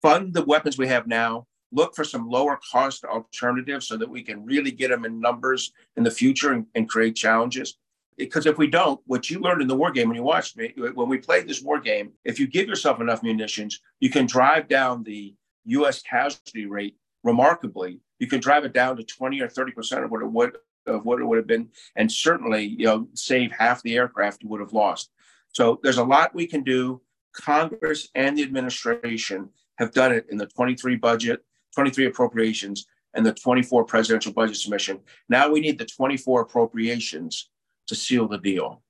[0.00, 1.48] Fund the weapons we have now.
[1.72, 5.72] Look for some lower cost alternatives so that we can really get them in numbers
[5.96, 7.78] in the future and, and create challenges
[8.16, 10.72] because if we don't, what you learned in the war game when you watched me,
[10.94, 14.68] when we played this war game, if you give yourself enough munitions, you can drive
[14.68, 15.34] down the
[15.66, 16.02] U.S.
[16.02, 18.00] casualty rate remarkably.
[18.18, 20.56] You can drive it down to 20 or 30 percent of what it would
[20.86, 24.48] of what it would have been, and certainly you know save half the aircraft you
[24.48, 25.10] would have lost.
[25.52, 27.02] So there's a lot we can do.
[27.32, 31.44] Congress and the administration have done it in the 23 budget,
[31.74, 35.00] 23 appropriations, and the 24 presidential budget submission.
[35.28, 37.50] Now we need the 24 appropriations
[37.86, 38.82] to seal the deal.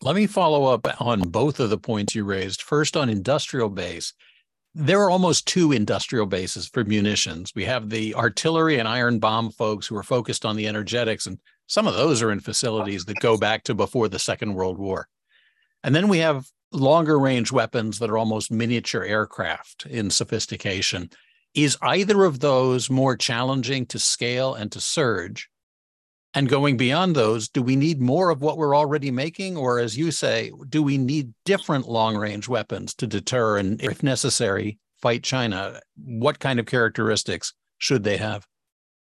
[0.00, 2.62] Let me follow up on both of the points you raised.
[2.62, 4.12] First, on industrial base,
[4.74, 7.52] there are almost two industrial bases for munitions.
[7.54, 11.38] We have the artillery and iron bomb folks who are focused on the energetics, and
[11.66, 15.08] some of those are in facilities that go back to before the Second World War.
[15.84, 21.10] And then we have longer range weapons that are almost miniature aircraft in sophistication.
[21.54, 25.50] Is either of those more challenging to scale and to surge?
[26.34, 29.56] And going beyond those, do we need more of what we're already making?
[29.56, 34.02] Or, as you say, do we need different long range weapons to deter and, if
[34.02, 35.80] necessary, fight China?
[35.96, 38.46] What kind of characteristics should they have?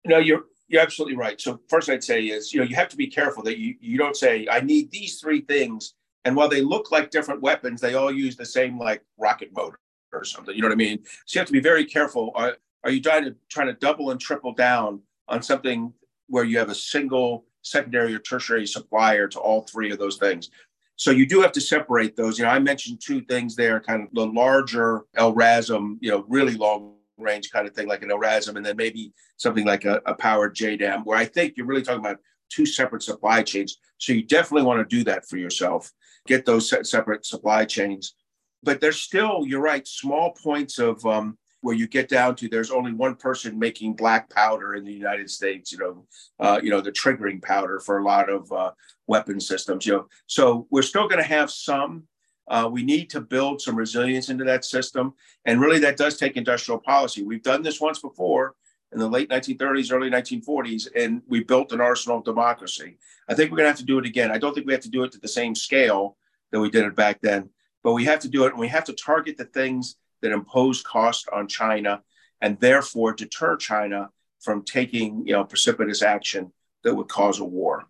[0.03, 1.39] No, you're you're absolutely right.
[1.39, 3.97] So first I'd say is, you know, you have to be careful that you, you
[3.97, 5.93] don't say, I need these three things.
[6.25, 9.79] And while they look like different weapons, they all use the same like rocket motor
[10.11, 10.55] or something.
[10.55, 11.03] You know what I mean?
[11.27, 12.31] So you have to be very careful.
[12.33, 15.93] Are, are you trying to trying to double and triple down on something
[16.27, 20.49] where you have a single secondary or tertiary supplier to all three of those things.
[20.97, 22.37] So you do have to separate those.
[22.37, 26.55] You know, I mentioned two things there, kind of the larger LRASM, you know, really
[26.55, 30.13] long range kind of thing, like an LRASM, and then maybe something like a, a
[30.13, 32.19] powered JDAM, where I think you're really talking about
[32.49, 33.77] two separate supply chains.
[33.97, 35.91] So you definitely want to do that for yourself.
[36.27, 38.15] Get those separate supply chains.
[38.63, 42.69] But there's still, you're right, small points of um, where you get down to there's
[42.69, 45.71] only one person making black powder in the United States.
[45.71, 46.05] You know,
[46.39, 48.69] uh, you know the triggering powder for a lot of uh,
[49.07, 49.83] weapon systems.
[49.83, 52.03] You know, so we're still going to have some.
[52.47, 56.37] Uh, we need to build some resilience into that system, and really that does take
[56.37, 57.23] industrial policy.
[57.23, 58.53] We've done this once before
[58.91, 62.99] in the late 1930s, early 1940s, and we built an arsenal of democracy.
[63.27, 64.29] I think we're going to have to do it again.
[64.29, 66.15] I don't think we have to do it to the same scale
[66.51, 67.49] that we did it back then,
[67.83, 69.95] but we have to do it, and we have to target the things
[70.25, 72.01] that impose cost on China
[72.41, 74.09] and therefore deter China
[74.39, 76.51] from taking you know precipitous action
[76.83, 77.85] that would cause a war.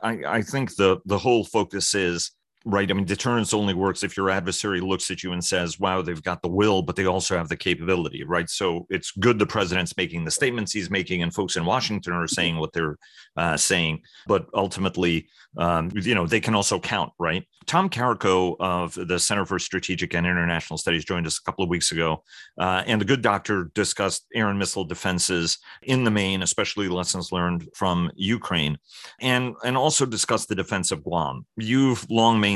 [0.00, 2.32] I, I think the the whole focus is
[2.64, 2.90] right.
[2.90, 6.22] I mean, deterrence only works if your adversary looks at you and says, "Wow, they've
[6.22, 8.48] got the will, but they also have the capability." Right.
[8.48, 12.26] So it's good the president's making the statements he's making, and folks in Washington are
[12.26, 12.96] saying what they're
[13.36, 14.02] uh, saying.
[14.26, 17.12] But ultimately, um, you know, they can also count.
[17.18, 17.44] Right.
[17.66, 21.70] Tom Karako of the Center for Strategic and International Studies joined us a couple of
[21.70, 22.22] weeks ago,
[22.58, 27.32] uh, and the good doctor discussed air and missile defenses in the main, especially lessons
[27.32, 28.78] learned from Ukraine,
[29.20, 31.46] and and also discussed the defense of Guam.
[31.56, 32.53] You've long maintained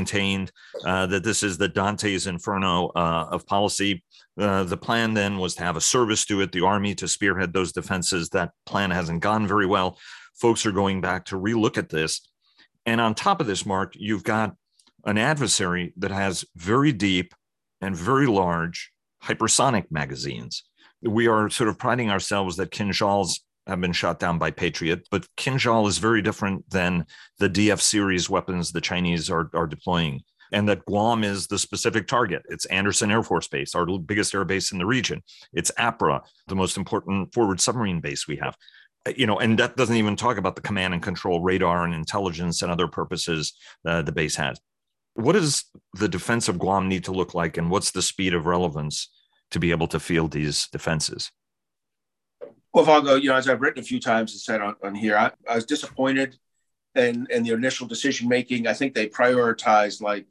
[0.84, 4.04] uh, that this is the Dante's Inferno uh, of policy.
[4.38, 7.52] Uh, the plan then was to have a service do it, the army to spearhead
[7.52, 8.28] those defenses.
[8.30, 9.98] That plan hasn't gone very well.
[10.34, 12.28] Folks are going back to relook at this.
[12.86, 14.54] And on top of this, Mark, you've got
[15.04, 17.34] an adversary that has very deep
[17.80, 18.92] and very large
[19.22, 20.64] hypersonic magazines.
[21.02, 25.26] We are sort of priding ourselves that Kinzhals have been shot down by Patriot, but
[25.36, 27.04] Kinzhal is very different than
[27.38, 30.22] the DF series weapons the Chinese are, are deploying.
[30.50, 32.42] And that Guam is the specific target.
[32.48, 35.22] It's Andersen Air Force Base, our biggest air base in the region.
[35.52, 38.56] It's Apra, the most important forward submarine base we have
[39.16, 42.60] you know, and that doesn't even talk about the command and control radar and intelligence
[42.60, 43.54] and other purposes
[43.86, 44.58] uh, the base has
[45.18, 45.64] what does
[45.94, 49.10] the defense of Guam need to look like, and what's the speed of relevance
[49.50, 51.32] to be able to field these defenses?
[52.72, 54.76] Well, if I'll go, you know, as I've written a few times and said on,
[54.82, 56.38] on here, I, I, was disappointed
[56.94, 58.66] in, in the initial decision making.
[58.66, 60.26] I think they prioritized like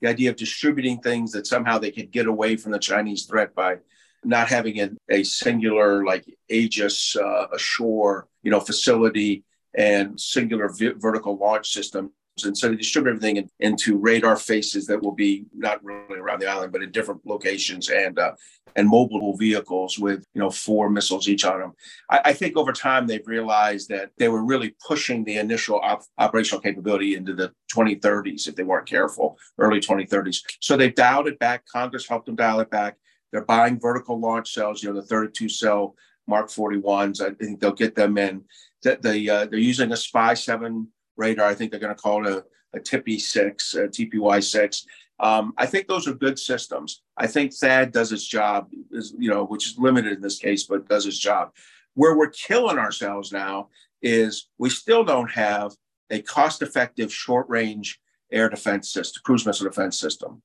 [0.00, 3.54] the idea of distributing things that somehow they could get away from the Chinese threat
[3.54, 3.76] by
[4.24, 10.94] not having a, a singular like Aegis uh, ashore, you know, facility and singular vi-
[10.96, 12.12] vertical launch system
[12.44, 16.40] And so they distribute everything in, into radar faces that will be not really around
[16.40, 18.32] the island, but in different locations and uh,
[18.74, 21.72] and mobile vehicles with you know four missiles each on them.
[22.10, 26.04] I, I think over time they've realized that they were really pushing the initial op-
[26.16, 30.38] operational capability into the 2030s if they weren't careful, early 2030s.
[30.60, 31.66] So they dialed it back.
[31.66, 32.96] Congress helped them dial it back.
[33.30, 35.94] They're buying vertical launch cells, you know, the 32 cell
[36.26, 37.20] Mark 41s.
[37.20, 38.44] I think they'll get them in.
[38.82, 40.86] The, the uh, they're using a SPY-7
[41.16, 41.46] radar.
[41.46, 42.44] I think they're going to call it a,
[42.76, 44.86] a TIPY 6, a TPY 6.
[45.20, 47.02] Um, I think those are good systems.
[47.16, 50.64] I think THAAD does its job, is, you know, which is limited in this case,
[50.64, 51.52] but does its job.
[51.94, 53.68] Where we're killing ourselves now
[54.00, 55.72] is we still don't have
[56.10, 58.00] a cost-effective short-range
[58.32, 60.42] air defense system, cruise missile defense system.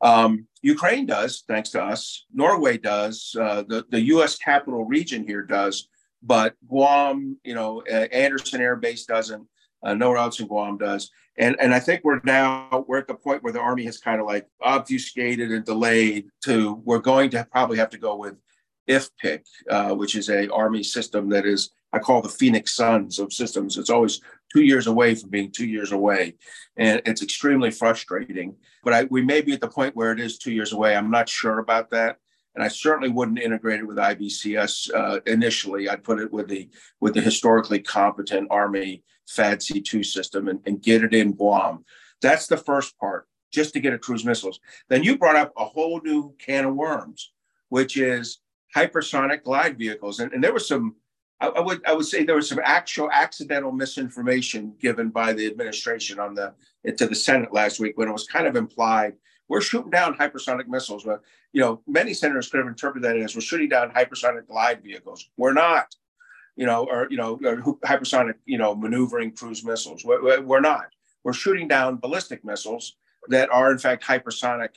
[0.00, 2.24] Um, Ukraine does, thanks to us.
[2.32, 3.34] Norway does.
[3.38, 4.36] Uh, the the U.S.
[4.36, 5.88] capital region here does,
[6.22, 9.46] but Guam, you know, uh, Andersen Air Base doesn't.
[9.84, 11.10] Uh, nowhere else in Guam does.
[11.36, 14.20] And and I think we're now we're at the point where the Army has kind
[14.20, 18.36] of like obfuscated and delayed to we're going to probably have to go with
[18.88, 23.32] IFPC, uh, which is a Army system that is I call the Phoenix Suns of
[23.32, 23.78] systems.
[23.78, 24.20] It's always
[24.52, 26.34] two years away from being two years away,
[26.76, 28.56] and it's extremely frustrating.
[28.82, 30.96] But I, we may be at the point where it is two years away.
[30.96, 32.18] I'm not sure about that,
[32.54, 35.88] and I certainly wouldn't integrate it with IBCS uh, initially.
[35.88, 36.68] I'd put it with the
[37.00, 41.84] with the historically competent Army THAAD C2 system and, and get it in Guam.
[42.22, 44.60] That's the first part, just to get a cruise missiles.
[44.88, 47.32] Then you brought up a whole new can of worms,
[47.68, 48.40] which is
[48.74, 50.96] hypersonic glide vehicles, and, and there was some
[51.40, 55.46] I, I, would I would say there was some actual accidental misinformation given by the
[55.46, 56.54] administration on the
[56.96, 59.14] to the Senate last week when it was kind of implied
[59.48, 61.04] we're shooting down hypersonic missiles.
[61.04, 61.22] But
[61.52, 65.28] you know, many senators could have interpreted that as we're shooting down hypersonic glide vehicles.
[65.36, 65.94] We're not.
[66.56, 70.04] You know, or you know, or hypersonic you know maneuvering cruise missiles.
[70.04, 70.86] We're, we're not.
[71.24, 72.96] We're shooting down ballistic missiles
[73.28, 74.70] that are in fact hypersonic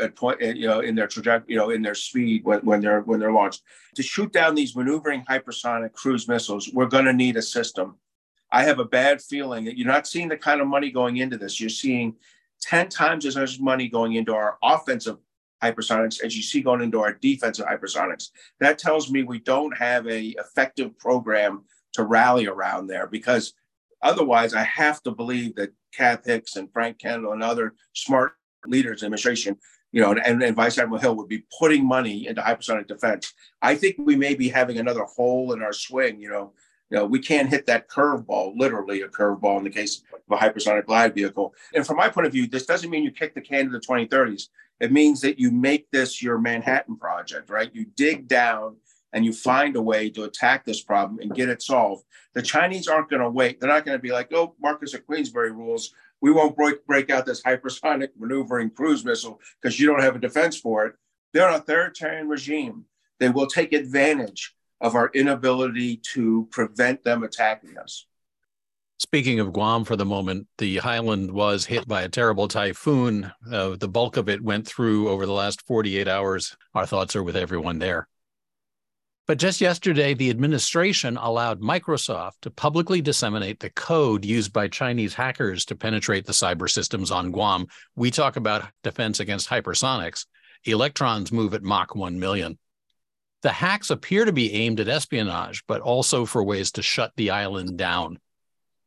[0.00, 3.02] at point, you know, in their trajectory, you know, in their speed when, when they're
[3.02, 3.62] when they're launched.
[3.96, 7.96] To shoot down these maneuvering hypersonic cruise missiles, we're going to need a system.
[8.52, 11.36] I have a bad feeling that you're not seeing the kind of money going into
[11.36, 11.60] this.
[11.60, 12.16] You're seeing
[12.62, 15.18] 10 times as much money going into our offensive
[15.62, 18.28] hypersonics as you see going into our defensive hypersonics.
[18.60, 23.52] That tells me we don't have a effective program to rally around there because
[24.02, 28.32] otherwise I have to believe that Kath Hicks and Frank Kendall and other smart
[28.66, 29.58] leaders in the administration
[29.92, 33.32] you know, and, and Vice Admiral Hill would be putting money into hypersonic defense.
[33.60, 36.20] I think we may be having another hole in our swing.
[36.20, 36.52] You know,
[36.90, 40.36] you know, we can't hit that curveball, literally a curveball in the case of a
[40.36, 41.54] hypersonic glide vehicle.
[41.74, 43.80] And from my point of view, this doesn't mean you kick the can to the
[43.80, 44.48] 2030s.
[44.80, 47.70] It means that you make this your Manhattan project, right?
[47.72, 48.76] You dig down
[49.12, 52.04] and you find a way to attack this problem and get it solved.
[52.34, 53.60] The Chinese aren't going to wait.
[53.60, 57.10] They're not going to be like, oh, Marquess of Queensberry rules we won't break, break
[57.10, 60.94] out this hypersonic maneuvering cruise missile because you don't have a defense for it.
[61.32, 62.84] They're an authoritarian regime.
[63.18, 68.06] They will take advantage of our inability to prevent them attacking us.
[68.98, 73.32] Speaking of Guam for the moment, the island was hit by a terrible typhoon.
[73.50, 76.54] Uh, the bulk of it went through over the last 48 hours.
[76.74, 78.08] Our thoughts are with everyone there.
[79.26, 85.14] But just yesterday, the administration allowed Microsoft to publicly disseminate the code used by Chinese
[85.14, 87.68] hackers to penetrate the cyber systems on Guam.
[87.96, 90.26] We talk about defense against hypersonics.
[90.64, 92.58] Electrons move at Mach 1 million.
[93.42, 97.30] The hacks appear to be aimed at espionage, but also for ways to shut the
[97.30, 98.18] island down,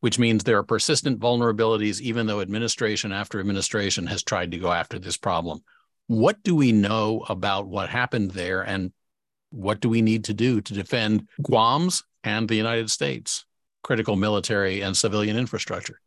[0.01, 4.71] which means there are persistent vulnerabilities, even though administration after administration has tried to go
[4.71, 5.63] after this problem.
[6.07, 8.91] What do we know about what happened there and
[9.49, 13.45] what do we need to do to defend Guam's and the United States
[13.83, 15.99] critical military and civilian infrastructure?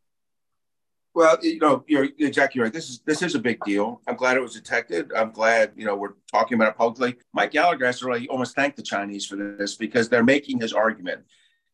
[1.17, 2.71] Well, you know, you're exactly right.
[2.71, 4.03] This is this is a big deal.
[4.07, 5.11] I'm glad it was detected.
[5.17, 7.17] I'm glad, you know, we're talking about it publicly.
[7.33, 10.75] Mike Gallagher has to really almost thank the Chinese for this because they're making his
[10.75, 11.23] argument.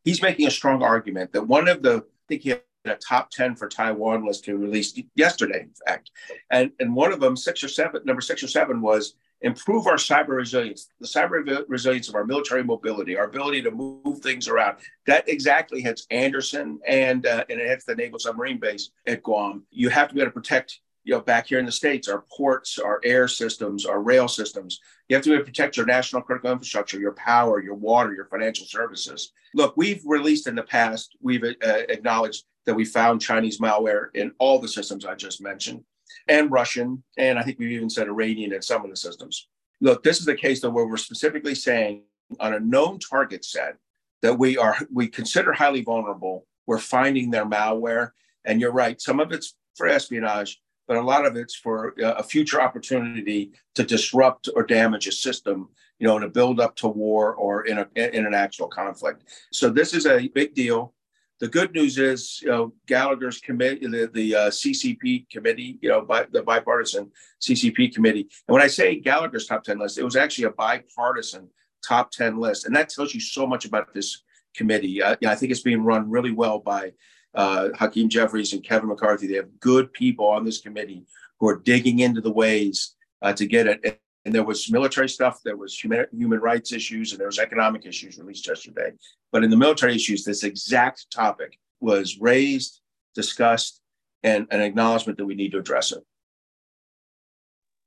[0.04, 3.30] He's making a strong argument that one of the, I think he had a top
[3.32, 6.12] 10 for Taiwan list he released yesterday, in fact.
[6.48, 9.96] And and one of them, six or seven, number six or seven was improve our
[9.96, 14.78] cyber resilience, the cyber resilience of our military mobility, our ability to move things around.
[15.06, 19.64] That exactly hits Andersen and uh, and it hits the Naval Submarine Base at Guam.
[19.70, 22.24] You have to be able to protect, you know, back here in the states, our
[22.34, 24.80] ports, our air systems, our rail systems.
[25.08, 28.14] You have to be able to protect your national critical infrastructure, your power, your water,
[28.14, 29.32] your financial services.
[29.54, 34.32] Look, we've released in the past, we've uh, acknowledged that we found Chinese malware in
[34.38, 35.84] all the systems I just mentioned
[36.28, 39.48] and Russian, and I think we've even said Iranian in some of the systems.
[39.80, 42.04] Look, this is the case though where we're specifically saying
[42.40, 43.76] on a known target set
[44.22, 46.46] that we are we consider highly vulnerable.
[46.66, 48.12] We're finding their malware.
[48.44, 52.14] And you're right, some of it's for espionage, but a lot of it's for uh,
[52.14, 56.74] a future opportunity to disrupt or damage a system, you know, in a build up
[56.76, 59.24] to war or in, a, in an actual conflict.
[59.52, 60.94] So this is a big deal.
[61.42, 66.02] The good news is, you know, Gallagher's committee, the, the uh, CCP committee, you know,
[66.02, 68.28] by, the bipartisan CCP committee.
[68.46, 71.48] And when I say Gallagher's top 10 list, it was actually a bipartisan
[71.84, 72.64] top 10 list.
[72.64, 74.22] And that tells you so much about this
[74.54, 75.02] committee.
[75.02, 76.92] Uh, I think it's being run really well by
[77.34, 79.26] uh, Hakeem Jeffries and Kevin McCarthy.
[79.26, 81.06] They have good people on this committee
[81.40, 84.00] who are digging into the ways uh, to get it.
[84.24, 87.86] And there was military stuff, there was human, human rights issues, and there was economic
[87.86, 88.92] issues released yesterday.
[89.32, 92.80] But in the military issues, this exact topic was raised,
[93.14, 93.80] discussed,
[94.22, 96.04] and an acknowledgement that we need to address it.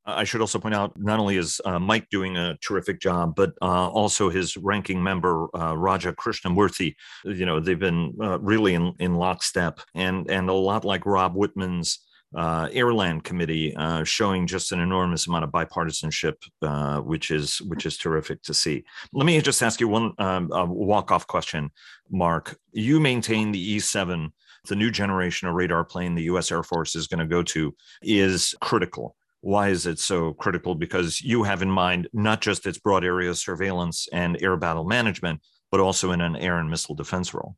[0.07, 3.53] I should also point out not only is uh, Mike doing a terrific job, but
[3.61, 6.93] uh, also his ranking member uh, Raja Krishnamoorthi.
[7.23, 11.35] You know they've been uh, really in, in lockstep, and and a lot like Rob
[11.35, 12.04] Wittman's
[12.35, 16.35] uh, Airland Committee, uh, showing just an enormous amount of bipartisanship,
[17.03, 18.83] which is which is terrific to see.
[19.13, 21.71] Let me just ask you one um, walk off question,
[22.09, 22.57] Mark.
[22.71, 24.33] You maintain the E seven
[24.67, 26.51] the new generation of radar plane the U.S.
[26.51, 29.15] Air Force is going to go to is critical
[29.45, 30.73] why is it so critical?
[30.73, 35.39] Because you have in mind not just its broad area surveillance and air battle management,
[35.69, 37.55] but also in an air and missile defense role.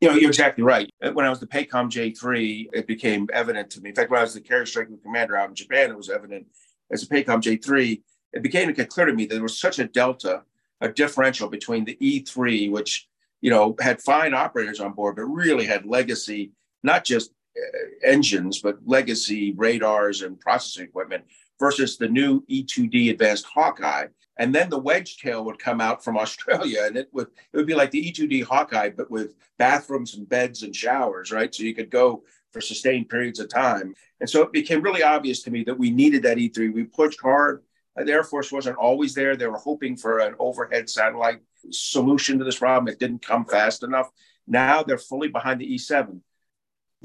[0.00, 0.90] You know, you're exactly right.
[1.00, 3.90] When I was the PACOM J3, it became evident to me.
[3.90, 6.46] In fact, when I was the carrier striking commander out in Japan, it was evident
[6.90, 8.00] as a PACOM J3,
[8.32, 10.42] it became clear to me that there was such a delta,
[10.80, 13.08] a differential between the E3, which,
[13.40, 18.60] you know, had fine operators on board, but really had legacy, not just uh, engines,
[18.60, 21.24] but legacy radars and processing equipment
[21.58, 24.08] versus the new E2D advanced Hawkeye.
[24.38, 27.74] And then the Wedgetail would come out from Australia and it would it would be
[27.74, 31.54] like the E2D Hawkeye, but with bathrooms and beds and showers, right?
[31.54, 33.94] So you could go for sustained periods of time.
[34.20, 36.72] And so it became really obvious to me that we needed that E3.
[36.72, 37.62] We pushed hard.
[37.98, 39.36] Uh, the Air Force wasn't always there.
[39.36, 42.92] They were hoping for an overhead satellite solution to this problem.
[42.92, 44.10] It didn't come fast enough.
[44.46, 46.20] Now they're fully behind the E7.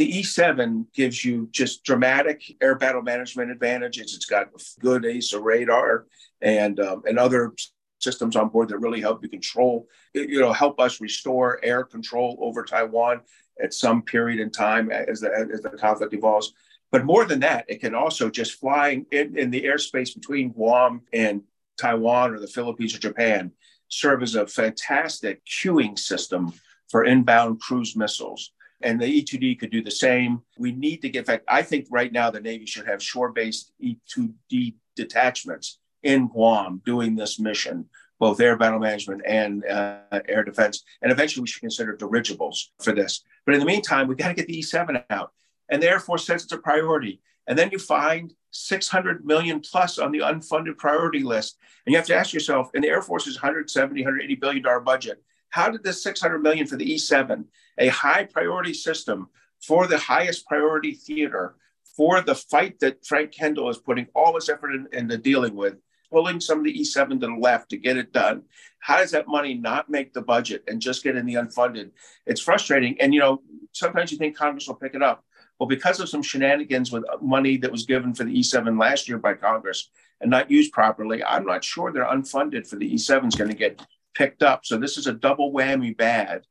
[0.01, 4.15] The E7 gives you just dramatic air battle management advantages.
[4.15, 4.49] It's got
[4.79, 6.07] good AESA radar
[6.41, 7.53] and um, and other
[7.99, 12.39] systems on board that really help you control, you know, help us restore air control
[12.41, 13.21] over Taiwan
[13.61, 16.51] at some period in time as the as the conflict evolves.
[16.91, 21.03] But more than that, it can also just flying in, in the airspace between Guam
[21.13, 21.43] and
[21.79, 23.51] Taiwan or the Philippines or Japan
[23.87, 26.53] serve as a fantastic cueing system
[26.89, 28.51] for inbound cruise missiles
[28.83, 30.41] and the E2D could do the same.
[30.57, 33.31] We need to get, in fact, I think right now the Navy should have shore
[33.31, 37.85] based E2D detachments in Guam doing this mission,
[38.19, 40.83] both air battle management and uh, air defense.
[41.01, 43.23] And eventually we should consider dirigibles for this.
[43.45, 45.31] But in the meantime, we've got to get the E7 out.
[45.69, 47.21] And the Air Force says it's a priority.
[47.47, 51.57] And then you find 600 million plus on the unfunded priority list.
[51.85, 55.23] And you have to ask yourself, in the Air Force's 170, 180 billion dollar budget,
[55.51, 57.45] how did this 600 million for the E7,
[57.77, 59.29] a high priority system
[59.61, 61.55] for the highest priority theater,
[61.95, 65.75] for the fight that Frank Kendall is putting all his effort in, into dealing with,
[66.09, 68.43] pulling some of the E7 to the left to get it done.
[68.79, 71.91] How does that money not make the budget and just get in the unfunded?
[72.25, 72.99] It's frustrating.
[72.99, 73.41] And, you know,
[73.73, 75.23] sometimes you think Congress will pick it up.
[75.59, 79.19] Well, because of some shenanigans with money that was given for the E7 last year
[79.19, 79.89] by Congress
[80.19, 83.55] and not used properly, I'm not sure they're unfunded for the E7 is going to
[83.55, 84.65] get picked up.
[84.65, 86.45] So this is a double whammy bad,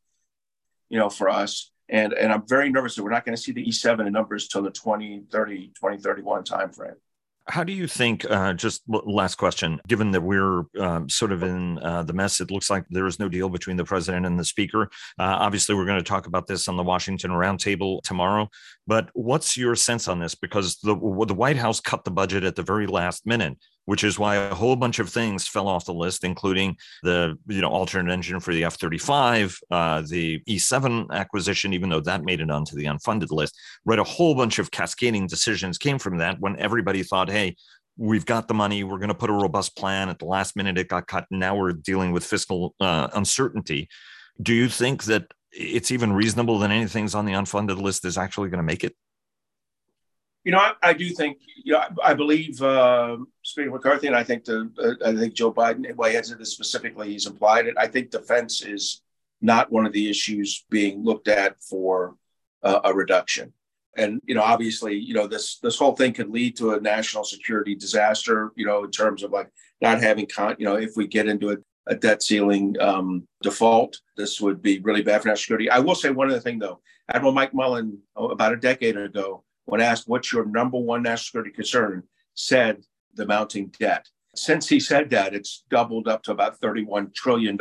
[0.88, 1.70] you know, for us.
[1.88, 4.48] And, and I'm very nervous that we're not going to see the E7 in numbers
[4.48, 6.94] till the 2030, 2031 timeframe.
[7.48, 11.78] How do you think, uh, just last question, given that we're um, sort of in
[11.80, 14.44] uh, the mess, it looks like there is no deal between the president and the
[14.44, 14.82] speaker.
[15.18, 18.48] Uh, obviously, we're going to talk about this on the Washington Roundtable tomorrow.
[18.86, 20.36] But what's your sense on this?
[20.36, 23.58] Because the, the White House cut the budget at the very last minute
[23.90, 27.60] which is why a whole bunch of things fell off the list, including the you
[27.60, 32.52] know alternate engine for the F-35, uh, the E-7 acquisition, even though that made it
[32.52, 33.58] onto the unfunded list.
[33.84, 37.56] Right, a whole bunch of cascading decisions came from that when everybody thought, hey.
[37.96, 38.82] We've got the money.
[38.82, 40.08] We're going to put a robust plan.
[40.08, 41.26] At the last minute, it got cut.
[41.30, 43.90] Now we're dealing with fiscal uh, uncertainty.
[44.40, 48.48] Do you think that it's even reasonable that anything's on the unfunded list is actually
[48.48, 48.94] going to make it?
[50.44, 54.16] You know, I, I, do think, you know, I, I believe uh, Speaker McCarthy, and
[54.16, 57.66] I think the, uh, I think Joe Biden, why he has this specifically, he's implied
[57.66, 57.74] it.
[57.78, 59.02] I think defense is
[59.42, 62.16] not one of the issues being looked at for
[62.62, 63.52] uh, a reduction.
[63.96, 67.24] And you know, obviously, you know, this this whole thing could lead to a national
[67.24, 68.52] security disaster.
[68.56, 71.50] You know, in terms of like not having con, you know, if we get into
[71.50, 75.70] a, a debt ceiling um, default, this would be really bad for national security.
[75.70, 76.80] I will say one other thing though.
[77.12, 81.52] Admiral Mike Mullen, about a decade ago, when asked what's your number one national security
[81.52, 82.02] concern,
[82.34, 82.82] said
[83.14, 84.08] the mounting debt.
[84.34, 87.58] Since he said that, it's doubled up to about $31 trillion.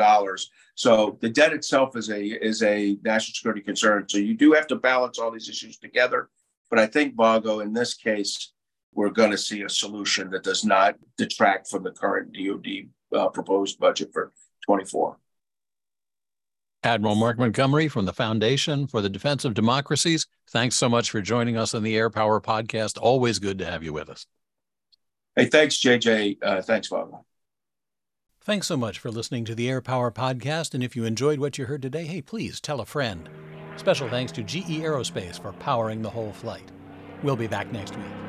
[0.76, 4.05] So the debt itself is a is a national security concern.
[4.07, 6.30] So you do have to balance all these issues together.
[6.70, 8.53] But I think Vago, in this case,
[8.93, 12.89] we're going to see a solution that does not detract from the current DoD
[13.20, 14.32] uh, proposed budget for
[14.66, 15.18] 24.
[16.84, 20.28] Admiral Mark Montgomery from the Foundation for the Defense of Democracies.
[20.50, 22.98] Thanks so much for joining us on the Air Power Podcast.
[23.02, 24.26] Always good to have you with us.
[25.36, 26.38] Hey, thanks, JJ.
[26.42, 27.24] Uh, thanks, Bob.
[28.42, 30.74] Thanks so much for listening to the Air Power Podcast.
[30.74, 33.30] And if you enjoyed what you heard today, hey, please tell a friend.
[33.76, 36.72] Special thanks to GE Aerospace for powering the whole flight.
[37.24, 38.29] We'll be back next week.